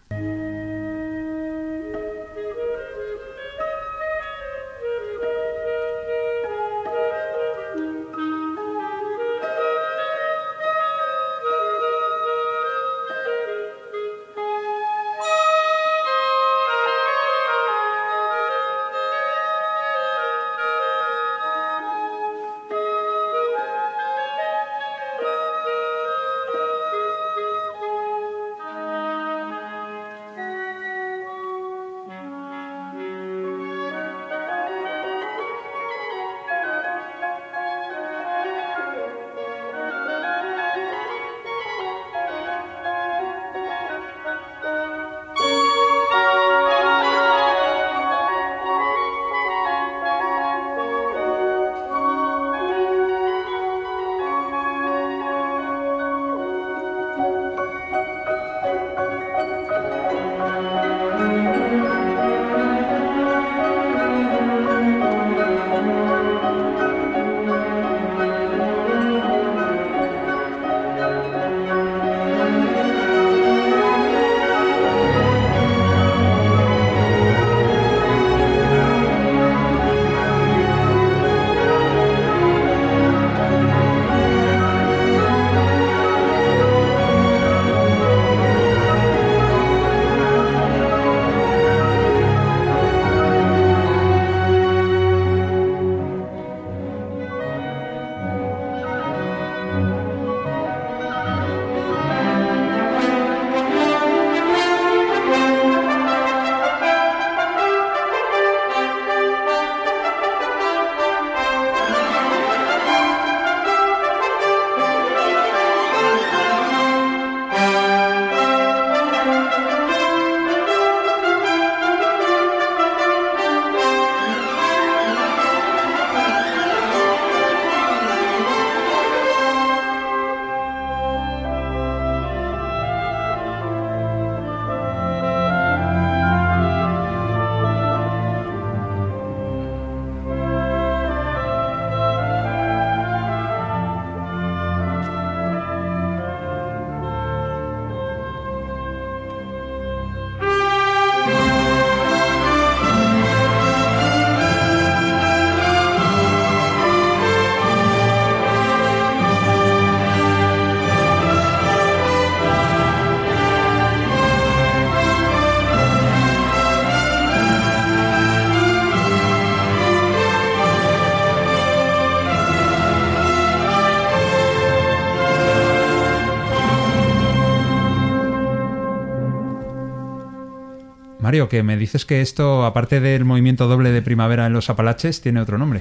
[181.34, 185.20] Mario, que me dices que esto, aparte del movimiento doble de primavera en los Apalaches,
[185.20, 185.80] tiene otro nombre.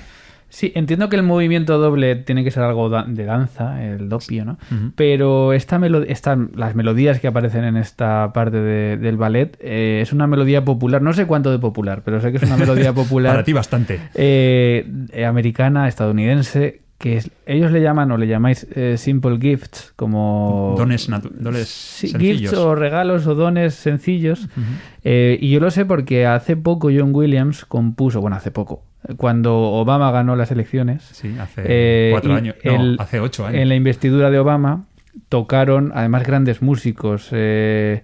[0.50, 4.58] Sí, entiendo que el movimiento doble tiene que ser algo de danza, el dopio, ¿no?
[4.96, 10.26] Pero esta, esta las melodías que aparecen en esta parte del ballet eh, es una
[10.26, 13.34] melodía popular, no sé cuánto de popular, pero sé que es una melodía popular.
[13.34, 14.00] Para ti bastante.
[14.16, 20.74] Eh, americana, estadounidense, que ellos le llaman o le llamáis eh, simple gifts, como...
[20.78, 24.48] Dones, dones Gifts o regalos o dones sencillos.
[25.04, 28.86] y yo lo sé porque hace poco John Williams compuso, bueno, hace poco,
[29.18, 31.04] cuando Obama ganó las elecciones.
[31.04, 32.56] Sí, hace eh, cuatro años.
[32.64, 33.60] No, hace ocho años.
[33.60, 34.86] En la investidura de Obama
[35.28, 37.28] tocaron, además, grandes músicos.
[37.32, 38.02] Eh,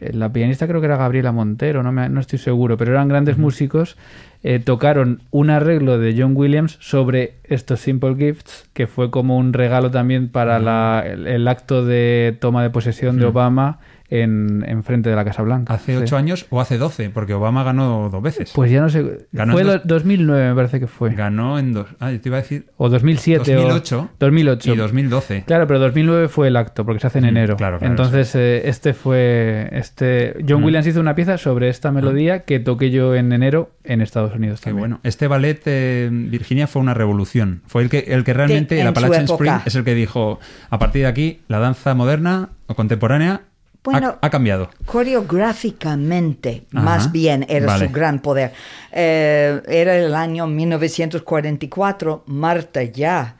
[0.00, 3.38] la pianista creo que era Gabriela Montero, no, me, no estoy seguro, pero eran grandes
[3.38, 3.96] músicos.
[4.44, 9.52] Eh, tocaron un arreglo de John Williams sobre estos Simple Gifts, que fue como un
[9.52, 13.78] regalo también para la, el, acto de toma de posesión de Obama
[14.12, 15.72] en, en, frente de la Casa Blanca.
[15.72, 17.08] ¿Hace ocho años o hace doce?
[17.08, 18.52] Porque Obama ganó dos veces.
[18.54, 19.26] Pues ya no sé.
[19.32, 21.14] Ganó fue en 2009, me parece que fue.
[21.14, 21.88] Ganó en dos.
[21.98, 22.66] Ah, te iba a decir.
[22.76, 23.54] O 2007.
[23.54, 24.00] 2008.
[24.00, 24.72] O 2008.
[24.74, 25.44] Y 2012.
[25.46, 27.56] Claro, pero 2009 fue el acto, porque se hace en mm, enero.
[27.56, 29.68] Claro, claro, Entonces, eh, este fue.
[29.72, 30.64] este John mm.
[30.64, 34.60] Williams hizo una pieza sobre esta melodía que toqué yo en enero en Estados Unidos.
[34.60, 35.00] Qué bueno.
[35.04, 37.62] Este ballet, eh, Virginia, fue una revolución.
[37.66, 40.38] Fue el que, el que realmente, el Appalachian Spring, es el que dijo:
[40.68, 43.40] a partir de aquí, la danza moderna o contemporánea
[43.84, 44.70] bueno, ha, cambiado.
[44.86, 48.52] Coreográficamente, más bien, era su gran poder.
[48.92, 53.36] Eh, era el año 1944, Marta ya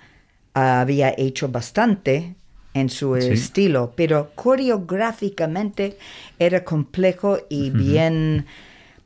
[0.52, 2.34] había hecho bastante
[2.74, 5.98] en su estilo, pero coreográficamente
[6.38, 8.46] era complejo y bien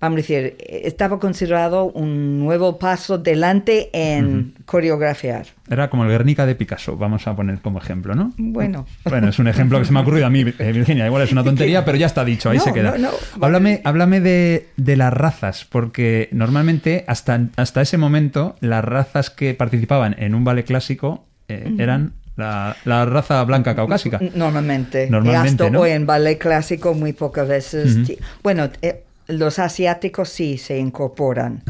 [0.00, 5.46] vamos a decir, estaba considerado un nuevo paso delante en coreografiar.
[5.68, 8.32] Era como el Guernica de Picasso, vamos a poner como ejemplo, ¿no?
[8.36, 8.86] Bueno.
[9.04, 11.06] Bueno, es un ejemplo que se me ha ocurrido a mí, eh, Virginia.
[11.06, 12.94] Igual es una tontería, pero ya está dicho, ahí se queda.
[13.40, 20.14] háblame háblame de, las razas, porque normalmente hasta, hasta ese momento las razas que participaban
[20.18, 22.76] en un ballet clásico eh, eran la,
[23.06, 24.20] raza blanca caucásica.
[24.34, 25.08] Normalmente.
[25.10, 25.64] Normalmente.
[25.64, 27.98] Y hasta hoy en ballet clásico muy pocas veces.
[28.42, 31.62] Bueno, eh, los asiáticos sí se incorporan,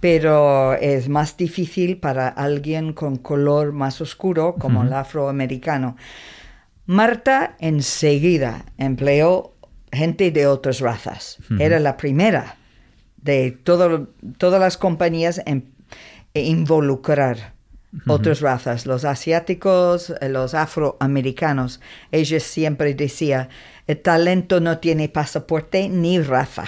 [0.00, 5.96] pero es más difícil para alguien con color más oscuro como el afroamericano.
[6.86, 9.54] Marta enseguida empleó
[9.92, 11.38] gente de otras razas.
[11.58, 12.56] Era la primera
[13.16, 15.72] de todas las compañías en
[16.34, 17.54] involucrar
[18.06, 21.80] otras razas, los asiáticos, los afroamericanos.
[22.12, 23.48] Ella siempre decía,
[23.86, 26.64] el talento no tiene pasaporte ni raza.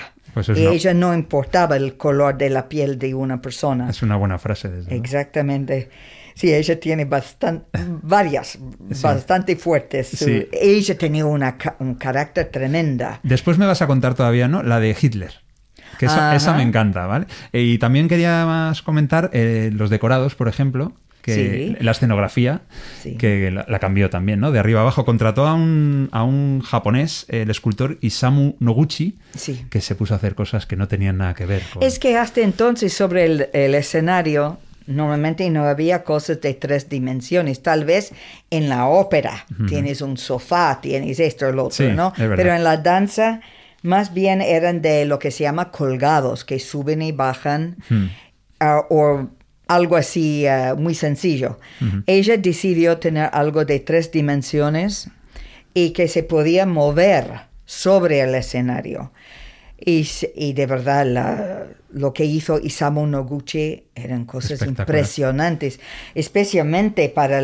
[0.47, 3.91] Pues y ella no importaba el color de la piel de una persona.
[3.91, 4.69] Es una buena frase.
[4.69, 5.91] Desde Exactamente.
[6.35, 7.67] Sí, ella tiene bastante,
[8.03, 8.57] varias,
[9.03, 10.23] bastante fuertes.
[10.53, 13.19] Ella tenía una, un carácter tremenda.
[13.25, 14.63] Después me vas a contar todavía, ¿no?
[14.63, 15.33] La de Hitler.
[15.99, 17.27] Que esa, me encanta, ¿vale?
[17.53, 20.93] Y también quería más comentar eh, los decorados, por ejemplo,
[21.27, 22.63] la escenografía,
[23.19, 24.53] que la, cambió también, ¿no?
[24.53, 25.05] De arriba abajo.
[25.05, 29.19] Contrató a un, a un japonés, el escultor Isamu Noguchi,
[29.71, 31.83] que se puso a hacer cosas que no tenían nada que ver con...
[31.83, 37.63] Es que hasta entonces sobre el, escenario normalmente no había cosas de tres dimensiones.
[37.63, 38.13] Tal vez
[38.51, 42.13] en la ópera tienes un sofá, tienes esto, lo otro, ¿no?
[42.17, 43.41] Pero en la danza
[43.83, 47.77] más bien eran de lo que se llama colgados, que suben y bajan.
[48.61, 49.29] Ah, o
[49.69, 51.59] algo así eh, muy sencillo.
[52.07, 55.11] Ella decidió tener algo de tres dimensiones
[55.75, 59.13] y que se podía mover sobre el escenario.
[59.79, 65.79] Y, y de verdad, lo que hizo Isamu Noguchi eran cosas impresionantes,
[66.15, 67.41] especialmente para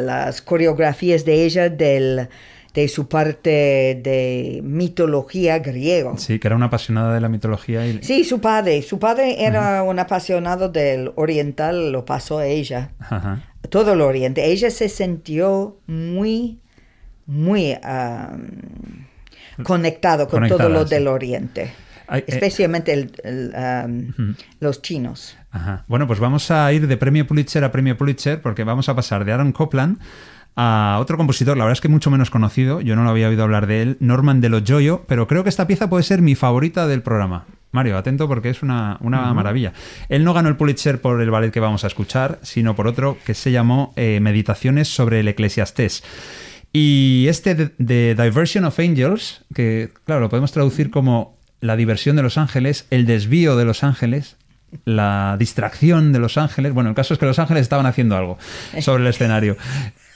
[0.00, 2.28] las coreografías de ella del
[2.76, 6.18] de su parte de mitología griego.
[6.18, 7.86] Sí, que era una apasionada de la mitología.
[7.86, 8.02] Y...
[8.02, 8.82] Sí, su padre.
[8.82, 12.90] Su padre era un apasionado del oriental, lo pasó a ella.
[13.70, 14.52] Todo el oriente.
[14.52, 16.60] Ella se sintió muy,
[17.24, 17.78] muy
[19.62, 21.72] conectado con todo lo del oriente.
[22.12, 23.08] Eh, especialmente
[24.60, 25.38] los chinos.
[25.86, 29.24] Bueno, pues vamos a ir de premio Pulitzer a premio Pulitzer porque vamos a pasar
[29.24, 29.98] de Aaron Copland
[30.56, 33.42] a otro compositor, la verdad es que mucho menos conocido, yo no lo había oído
[33.42, 36.34] hablar de él, Norman de los Joyo, pero creo que esta pieza puede ser mi
[36.34, 37.44] favorita del programa.
[37.72, 39.74] Mario, atento porque es una, maravilla.
[40.08, 43.18] Él no ganó el Pulitzer por el ballet que vamos a escuchar, sino por otro
[43.26, 46.02] que se llamó eh, Meditaciones sobre el Eclesiastés.
[46.72, 52.22] Y este de, Diversion of Angels, que claro, lo podemos traducir como la diversión de
[52.22, 54.36] los ángeles, el desvío de los ángeles,
[54.84, 56.72] la distracción de los ángeles.
[56.72, 58.38] Bueno, el caso es que los ángeles estaban haciendo algo
[58.80, 59.56] sobre el escenario.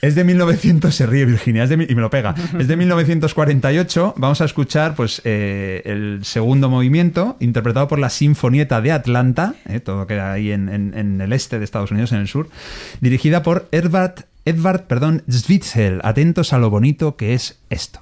[0.02, 2.34] Es de 1900, se ríe Virginia, es de, y me lo pega.
[2.58, 4.14] Es de 1948.
[4.16, 9.80] Vamos a escuchar pues eh, el segundo movimiento, interpretado por la Sinfonieta de Atlanta, eh,
[9.80, 12.48] todo queda ahí en, en, el este de Estados Unidos, en el sur,
[13.00, 16.00] dirigida por Edvard, Edvard perdón, Zwitzel.
[16.02, 18.00] Atentos a lo bonito que es esto.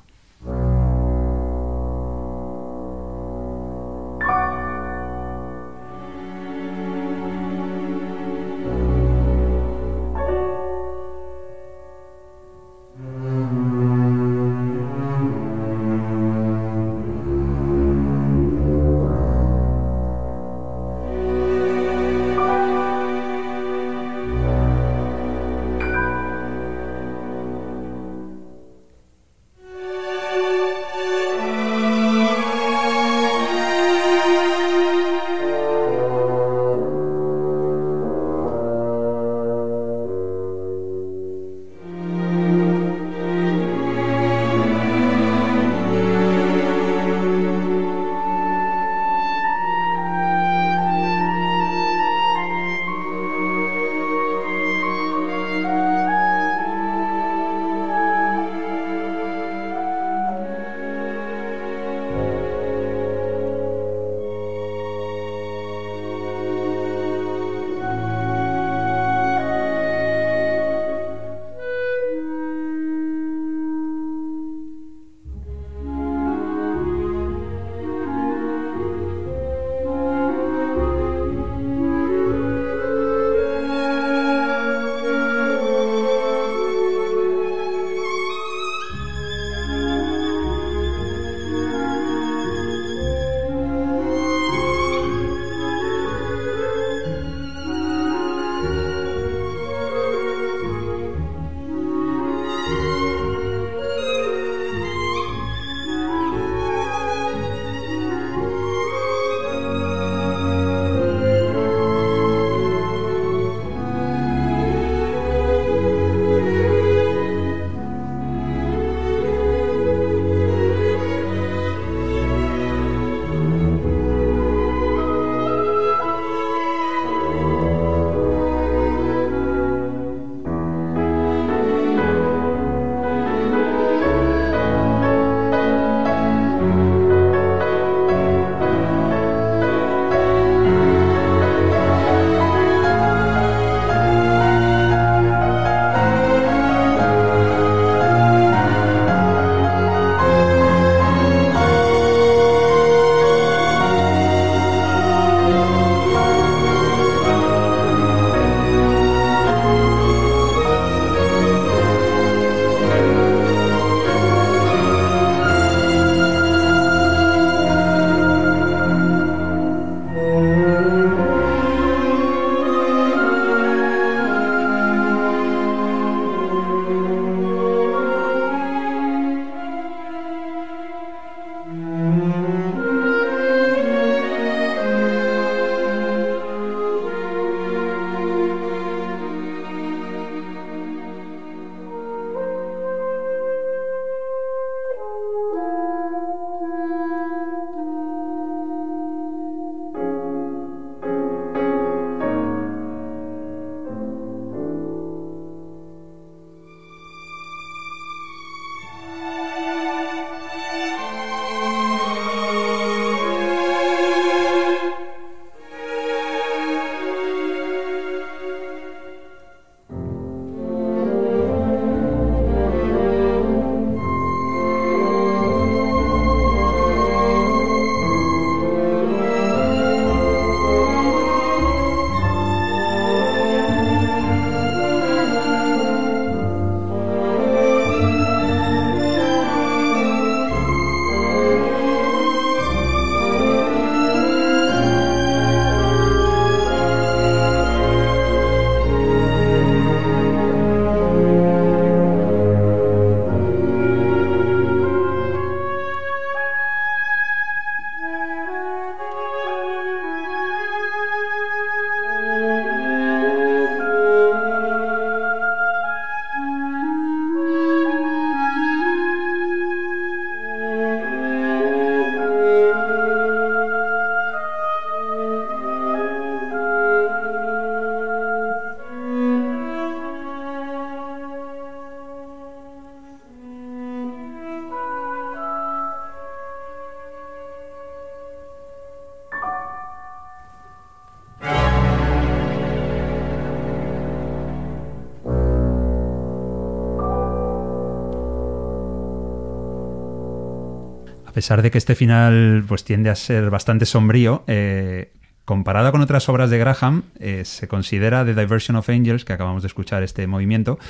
[301.39, 305.13] Pesar de que este final pues tiende a ser bastante sombrío, eh,
[305.45, 309.63] comparada con otras obras de Graham, eh, se considera The Diversion of Angels, que acabamos
[309.63, 310.81] de escuchar este movimiento,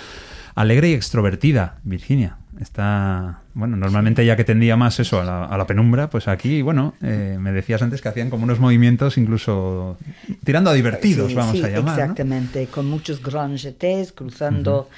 [0.55, 2.39] alegre y extrovertida, Virginia.
[2.59, 6.63] Está, bueno, normalmente ya que tendía más eso a la, a la penumbra, pues aquí,
[6.63, 9.99] bueno, eh, me decías antes que hacían como unos movimientos incluso
[10.45, 11.85] tirando a divertidos, Sí, vamos sí, a llamar.
[11.85, 11.91] ¿no?
[11.93, 14.89] Exactamente, con muchos granjetés cruzando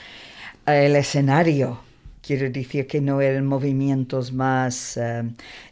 [0.65, 1.89] eh, el escenario.
[2.31, 5.24] Quiero decir que no eran movimientos más eh,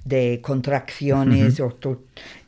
[0.04, 1.72] de contracciones o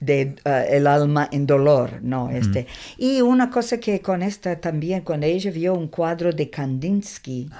[0.00, 2.28] de eh, el alma en dolor, no.
[2.28, 2.66] Este.
[2.98, 7.50] Y una cosa que con esta también, cuando ella vio un cuadro de Kandinsky,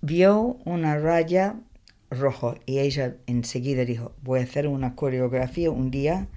[0.00, 1.56] vio una raya
[2.08, 6.28] rojo y ella enseguida dijo, voy a hacer una coreografía un día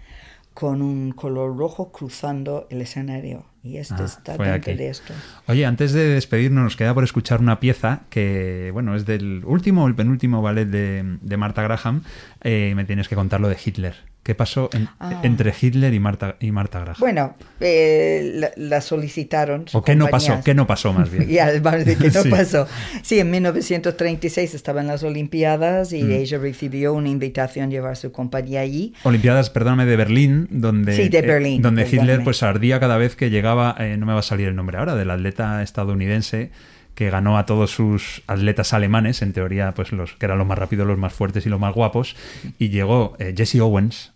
[0.55, 3.45] con un color rojo cruzando el escenario.
[3.61, 5.13] Y esto Ah, está dentro de esto.
[5.47, 9.83] Oye, antes de despedirnos, nos queda por escuchar una pieza que, bueno, es del último
[9.83, 12.03] o el penúltimo ballet de, de Marta Graham.
[12.41, 13.95] Eh, me tienes que contar lo de Hitler.
[14.29, 15.21] ¿Qué pasó en- Ah.
[15.23, 16.97] entre Hitler y Marta, y Marta Graham?
[16.99, 19.65] Bueno, eh, la, la solicitaron.
[19.73, 20.39] ¿O qué no pasó?
[20.45, 21.27] ¿Qué no pasó más bien?
[21.27, 22.29] Ya, vamos a decir que no Sí.
[22.29, 22.67] pasó.
[23.01, 26.11] Sí, en 1936 estaban las Olimpiadas y Mm.
[26.11, 28.93] ella recibió una invitación a llevar su compañía allí.
[29.01, 33.15] Olimpiadas, perdóname, de Berlín, donde, Sí, de eh, Berlín, donde Hitler pues ardía cada vez
[33.15, 36.51] que llegaba, eh, no me va a salir el nombre ahora, del atleta estadounidense
[36.93, 40.57] que ganó a todos sus atletas alemanes, en teoría, pues los que eran los más
[40.57, 42.15] rápidos, los más fuertes y los más guapos,
[42.57, 44.11] y llegó Jesse Owens,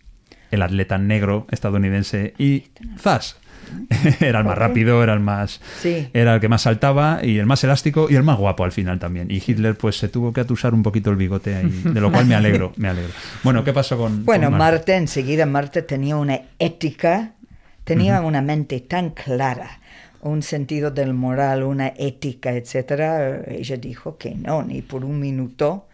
[0.54, 2.64] el atleta negro estadounidense, y
[2.98, 3.36] ¡zas!
[4.20, 6.08] era el más rápido, era el más Sí.
[6.12, 8.98] era el que más saltaba y el más elástico y el más guapo al final
[8.98, 9.30] también.
[9.30, 12.26] Y Hitler pues se tuvo que atusar un poquito el bigote ahí, de lo cual
[12.26, 13.10] me alegro, me alegro.
[13.42, 14.76] Bueno, ¿qué pasó con Bueno, con Marta?
[14.76, 17.32] Marta, enseguida Marta tenía una ética,
[17.84, 19.80] tenía una mente tan clara,
[20.20, 23.42] un sentido del moral, una ética, etcétera.
[23.48, 25.86] Ella dijo que no, ni por un minuto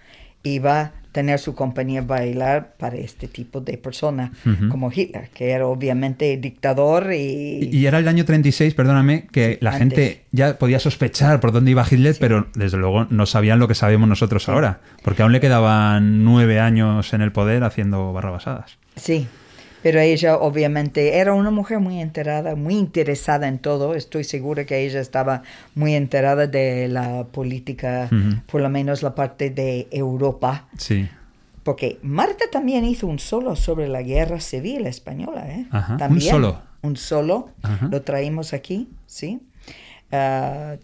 [0.42, 4.32] iba a tener su compañía bailar para este tipo de persona
[4.68, 7.68] como Hitler, que era obviamente dictador y...
[7.72, 9.80] Y y era el año 36, perdóname, que la antes.
[9.80, 13.74] gente ya podía sospechar por dónde iba Hitler, pero desde luego no sabían lo que
[13.74, 18.78] sabemos nosotros ahora, porque aún le quedaban nueve años en el poder haciendo barrabasadas.
[18.94, 19.26] Sí,
[19.82, 23.94] pero ella obviamente era una mujer muy enterada, muy interesada en todo.
[23.94, 25.42] Estoy segura que ella estaba
[25.74, 28.08] muy enterada de la política,
[28.50, 30.66] por lo menos la parte de Europa.
[30.76, 31.08] Sí.
[31.62, 35.66] Porque Marta también hizo un solo sobre la guerra civil española, ¿eh?
[35.70, 36.62] Ajá, un También, solo.
[36.82, 37.50] Un solo.
[37.62, 37.88] Ajá.
[37.90, 39.40] Lo traímos aquí, ¿sí?
[40.10, 40.76] Ah,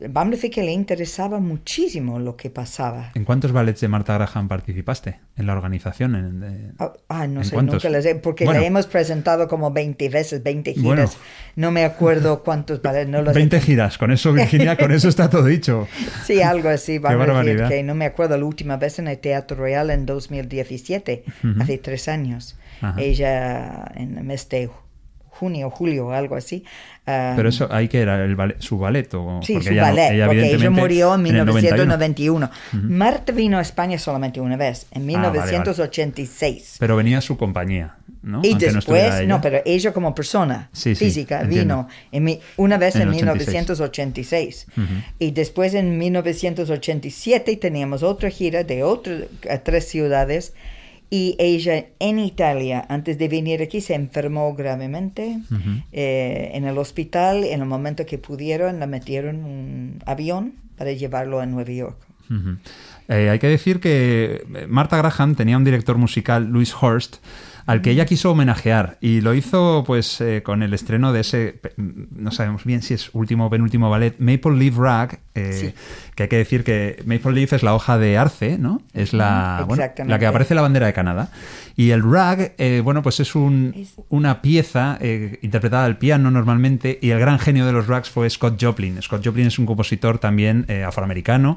[0.00, 3.12] decir que le interesaba muchísimo lo que pasaba.
[3.14, 6.14] ¿En cuántos ballets de Marta Graham participaste en la organización?
[6.14, 7.74] En- de- Ah, ah, no ¿En sé, cuántos?
[7.84, 8.60] nunca las he, porque Bueno.
[8.60, 10.84] la hemos presentado como 20 veces, 20 giras.
[10.84, 11.10] Bueno.
[11.56, 15.08] No me acuerdo cuántos ballets, no los he- 20 giras, con eso Virginia, con eso
[15.08, 15.86] está todo dicho.
[16.24, 17.68] Sí, algo así, vamos a decir barbaridad.
[17.68, 21.24] que no me acuerdo la última vez en el Teatro Real en 2017,
[21.60, 22.56] hace tres años.
[22.80, 23.00] Ajá.
[23.00, 24.70] Ella en el mes de
[25.40, 26.62] junio, julio, algo así.
[27.06, 29.88] ah, Pero eso, ahí que era el ballet- su ballet o Sí, su ella no-
[29.88, 32.50] ballet, ella porque ella murió en el 1991.
[32.72, 35.52] Marta vino a España solamente una vez, en Ah, vale, vale.
[35.52, 36.76] 1986.
[36.78, 38.40] Pero venía su compañía, ¿no?
[38.44, 39.40] Y Aunque no después, no, ella.
[39.40, 41.74] pero ella como persona Sí, sí, física entiendo.
[41.76, 43.46] vino en mi- una vez En en, el 86.
[43.48, 44.66] 1986.
[45.18, 49.22] Y después en 1987 teníamos otra gira de otras
[49.64, 50.52] tres ciudades.
[51.12, 55.40] Y ella en Italia, antes de venir aquí, se enfermó gravemente
[55.90, 57.42] eh, en el hospital.
[57.42, 61.98] En el momento que pudieron, la metieron en un avión para llevarlo a Nueva York.
[62.30, 62.58] Ujú.
[63.08, 67.16] Eh, hay que decir que eh, Marta Graham tenía un director musical, Louis Horst,
[67.70, 71.60] al que ella quiso homenajear y lo hizo pues eh, con el estreno de ese,
[71.76, 75.72] no sabemos bien si es último o penúltimo ballet, Maple Leaf Rag, eh, Sí.
[76.16, 78.82] que hay que decir que Maple Leaf es la hoja de arce, ¿no?
[78.92, 81.30] Es la, bueno, la que aparece en la bandera de Canadá.
[81.76, 84.98] Y el rag, eh, bueno, pues es un, Es- una pieza
[85.40, 89.00] interpretada al piano normalmente y el gran genio de los rags fue Scott Joplin.
[89.00, 91.56] Scott Joplin es un compositor también afroamericano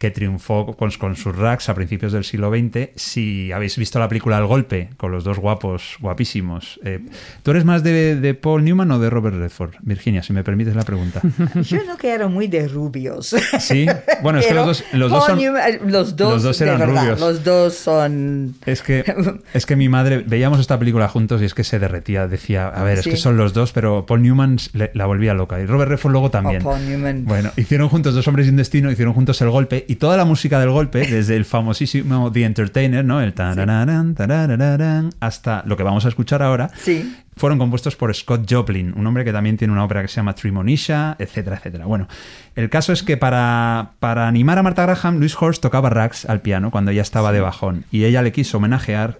[0.00, 2.88] que triunfó con, con sus rags a principios del siglo XX.
[2.96, 7.00] Si habéis visto la película El Golpe, con los dos guapos, guapísimos, eh,
[7.42, 9.74] ¿tú eres más de, de Paul Newman o de Robert Redford?
[9.82, 11.20] Virginia, si me permites la pregunta.
[11.62, 13.36] Yo no que era muy de rubios.
[13.58, 13.84] Sí,
[14.22, 15.38] bueno, es que los dos, los dos Paul son...
[15.38, 17.20] Newman, los dos, los dos de eran verdad, rubios.
[17.20, 18.54] Los dos son...
[18.64, 19.04] Es que,
[19.52, 22.26] es que mi madre, veíamos esta película juntos y es que se derretía.
[22.26, 25.60] Decía, a ver, es que son los dos, pero Paul Newman le- la volvía loca.
[25.60, 26.62] Y Robert Redford luego también.
[26.62, 27.26] Oh, Paul Newman.
[27.26, 30.24] Bueno, hicieron juntos Dos Hombres y un Destino, hicieron juntos El Golpe y toda la
[30.24, 33.20] música del Golpe, desde el famosísimo The Entertainer, ¿no?
[33.20, 37.16] El hasta hasta lo que vamos a escuchar ahora, Sí.
[37.36, 40.36] fueron compuestos por Scott Joplin, un hombre que también tiene una ópera que se llama
[40.36, 41.86] Trimonisha, etcétera, etcétera.
[41.86, 42.06] Bueno,
[42.54, 46.40] el caso es que para, para animar a Martha Graham, Louis Horst tocaba rags al
[46.40, 49.18] piano cuando ella estaba de bajón y ella le quiso homenajear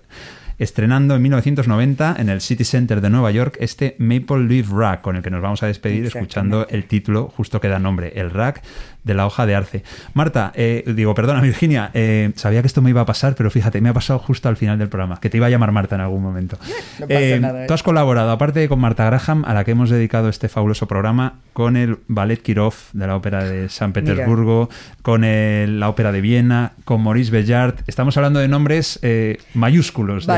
[0.61, 5.17] estrenando en 1990 en el City Center de Nueva York este Maple Leaf Rack, con
[5.17, 8.63] el que nos vamos a despedir escuchando el título justo que da nombre, el rack
[9.05, 9.83] de la hoja de arce.
[10.15, 13.81] Marta, eh, digo, perdona Virginia, eh, sabía que esto me iba a pasar, pero fíjate,
[13.81, 16.01] me ha pasado justo al final del programa, que te iba a llamar Marta en
[16.03, 16.59] algún momento.
[16.99, 17.67] No pasa Eh, nada, ¿eh?
[17.67, 20.87] Tú has colaborado, aparte de con Marta Graham, a la que hemos dedicado este fabuloso
[20.87, 24.69] programa, con el Ballet Kirov de la Ópera de San Petersburgo,
[25.03, 27.81] con el- la Ópera de Viena, con Maurice Bellart.
[27.89, 30.27] Estamos hablando de nombres eh, mayúsculos.
[30.27, 30.33] de-.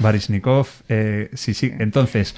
[0.00, 1.72] Baryshnikov, eh, sí, sí.
[1.78, 2.34] Entonces,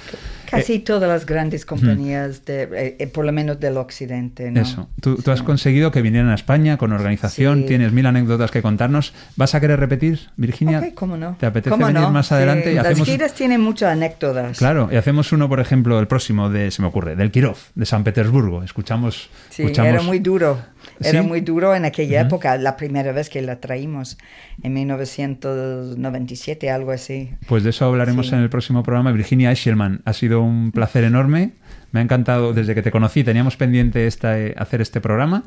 [0.49, 4.49] Casi eh, todas las grandes compañías, de, eh, eh, por lo menos del occidente.
[4.51, 4.61] ¿no?
[4.61, 4.87] eso.
[5.01, 7.65] Tú, tú has conseguido que vinieran a España con organización, Sí.
[7.67, 9.13] tienes mil anécdotas que contarnos.
[9.35, 10.79] ¿Vas a querer repetir, Virginia?
[10.79, 11.35] Ok, ¿cómo no?
[11.39, 12.11] ¿Te apetece ¿Cómo venir no?
[12.11, 12.71] más Sí, adelante?
[12.71, 14.57] y Las hacemos- giras tienen muchas anécdotas.
[14.57, 17.85] Claro, y hacemos uno, por ejemplo, el próximo de, se me ocurre, del Kirov, de
[17.85, 18.63] San Petersburgo.
[18.63, 19.29] Escuchamos.
[19.49, 20.57] Sí, escuchamos era muy duro.
[20.99, 21.27] Era ¿Sí?
[21.27, 24.17] muy duro en aquella época, la primera vez que la traímos,
[24.63, 27.29] en 1997, algo así.
[27.47, 28.35] Pues de eso hablaremos Sí.
[28.35, 29.11] en el próximo programa.
[29.11, 31.51] Virginia Eschelman, ha sido un placer enorme.
[31.91, 33.23] Me ha encantado desde que te conocí.
[33.23, 35.43] Teníamos pendiente esta, eh, hacer este programa.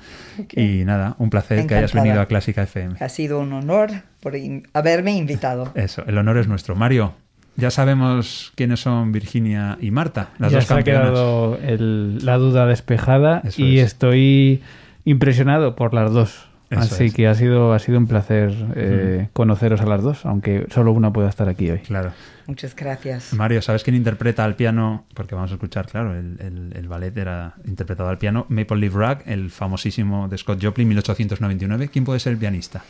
[0.56, 2.02] Y nada, un placer que hayas Encantada.
[2.02, 2.94] venido a Clásica FM.
[2.98, 3.90] Ha sido un honor
[4.20, 5.70] por in- haberme invitado.
[5.74, 6.74] Eso, el honor es nuestro.
[6.76, 7.12] Mario,
[7.56, 12.38] ya sabemos quiénes son Virginia y Marta, las ya dos se ha quedado el- la
[12.38, 13.88] duda despejada Eso y es.
[13.88, 14.62] estoy
[15.04, 16.46] impresionado por las dos.
[16.70, 17.14] Eso Así es.
[17.14, 21.12] que ha sido, ha sido un placer eh, conoceros a las dos, aunque solo una
[21.12, 21.80] pueda estar aquí hoy.
[21.80, 22.12] Claro.
[22.46, 23.32] Muchas gracias.
[23.34, 25.04] Mario, ¿sabes quién interpreta al piano?
[25.14, 28.46] Porque vamos a escuchar, claro, el, el- el ballet era interpretado al piano.
[28.48, 31.88] Maple Leaf Rag, el famosísimo de Scott Joplin, 1899.
[31.88, 32.82] ¿Quién puede ser el pianista?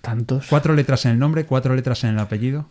[0.00, 0.46] Tantos.
[0.48, 2.66] Cuatro letras en el nombre, cuatro letras en el apellido.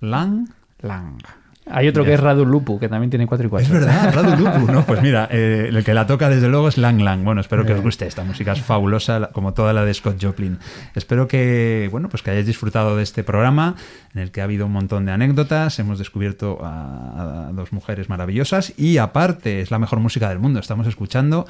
[0.00, 0.48] Lang.
[0.80, 1.18] Lang.
[1.66, 3.66] Hay otro que es Radu Lupu, que también tiene cuatro y cuatro.
[3.66, 4.84] Es verdad, Radu Lupu, ¿no?
[4.84, 7.24] Pues mira, eh, el que la toca desde luego es Lang Lang.
[7.24, 8.06] Bueno, espero que os guste.
[8.06, 10.58] Esta música es fabulosa, como toda la de Scott Joplin.
[10.94, 13.76] Espero que, bueno, pues que hayáis disfrutado de este programa,
[14.14, 15.78] en el que ha habido un montón de anécdotas.
[15.78, 20.58] Hemos descubierto a, a dos mujeres maravillosas y aparte es la mejor música del mundo.
[20.58, 21.46] Estamos escuchando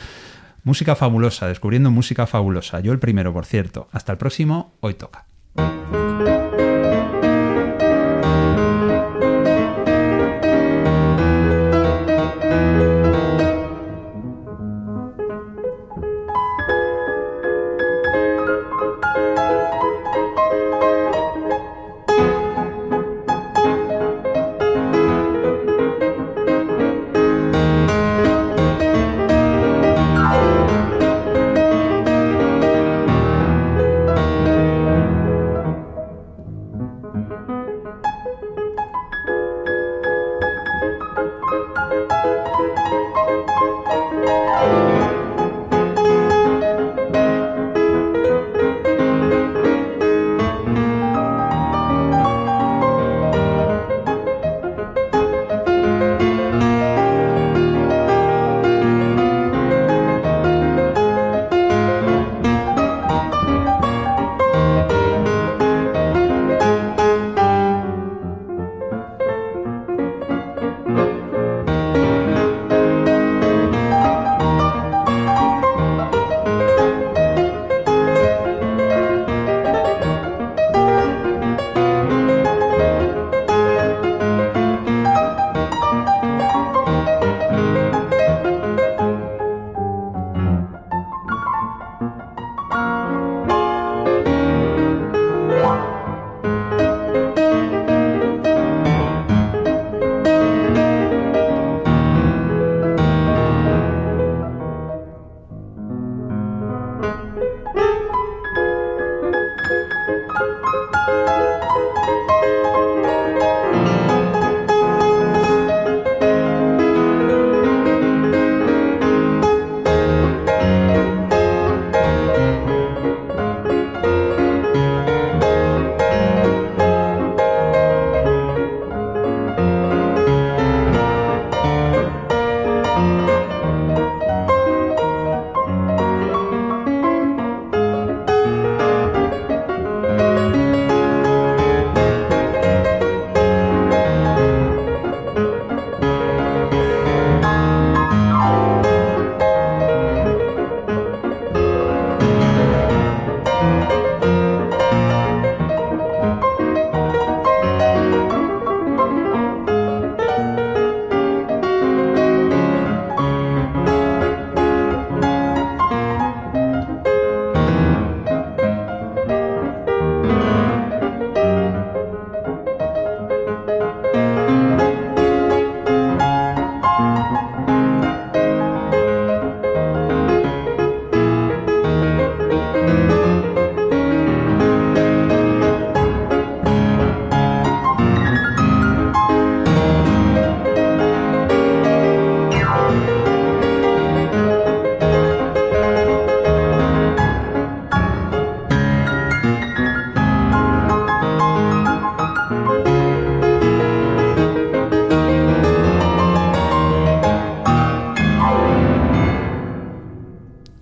[0.63, 2.81] música fabulosa, descubriendo música fabulosa.
[2.81, 3.89] Yo el primero, por cierto.
[3.93, 5.25] Hasta el próximo, hoy toca.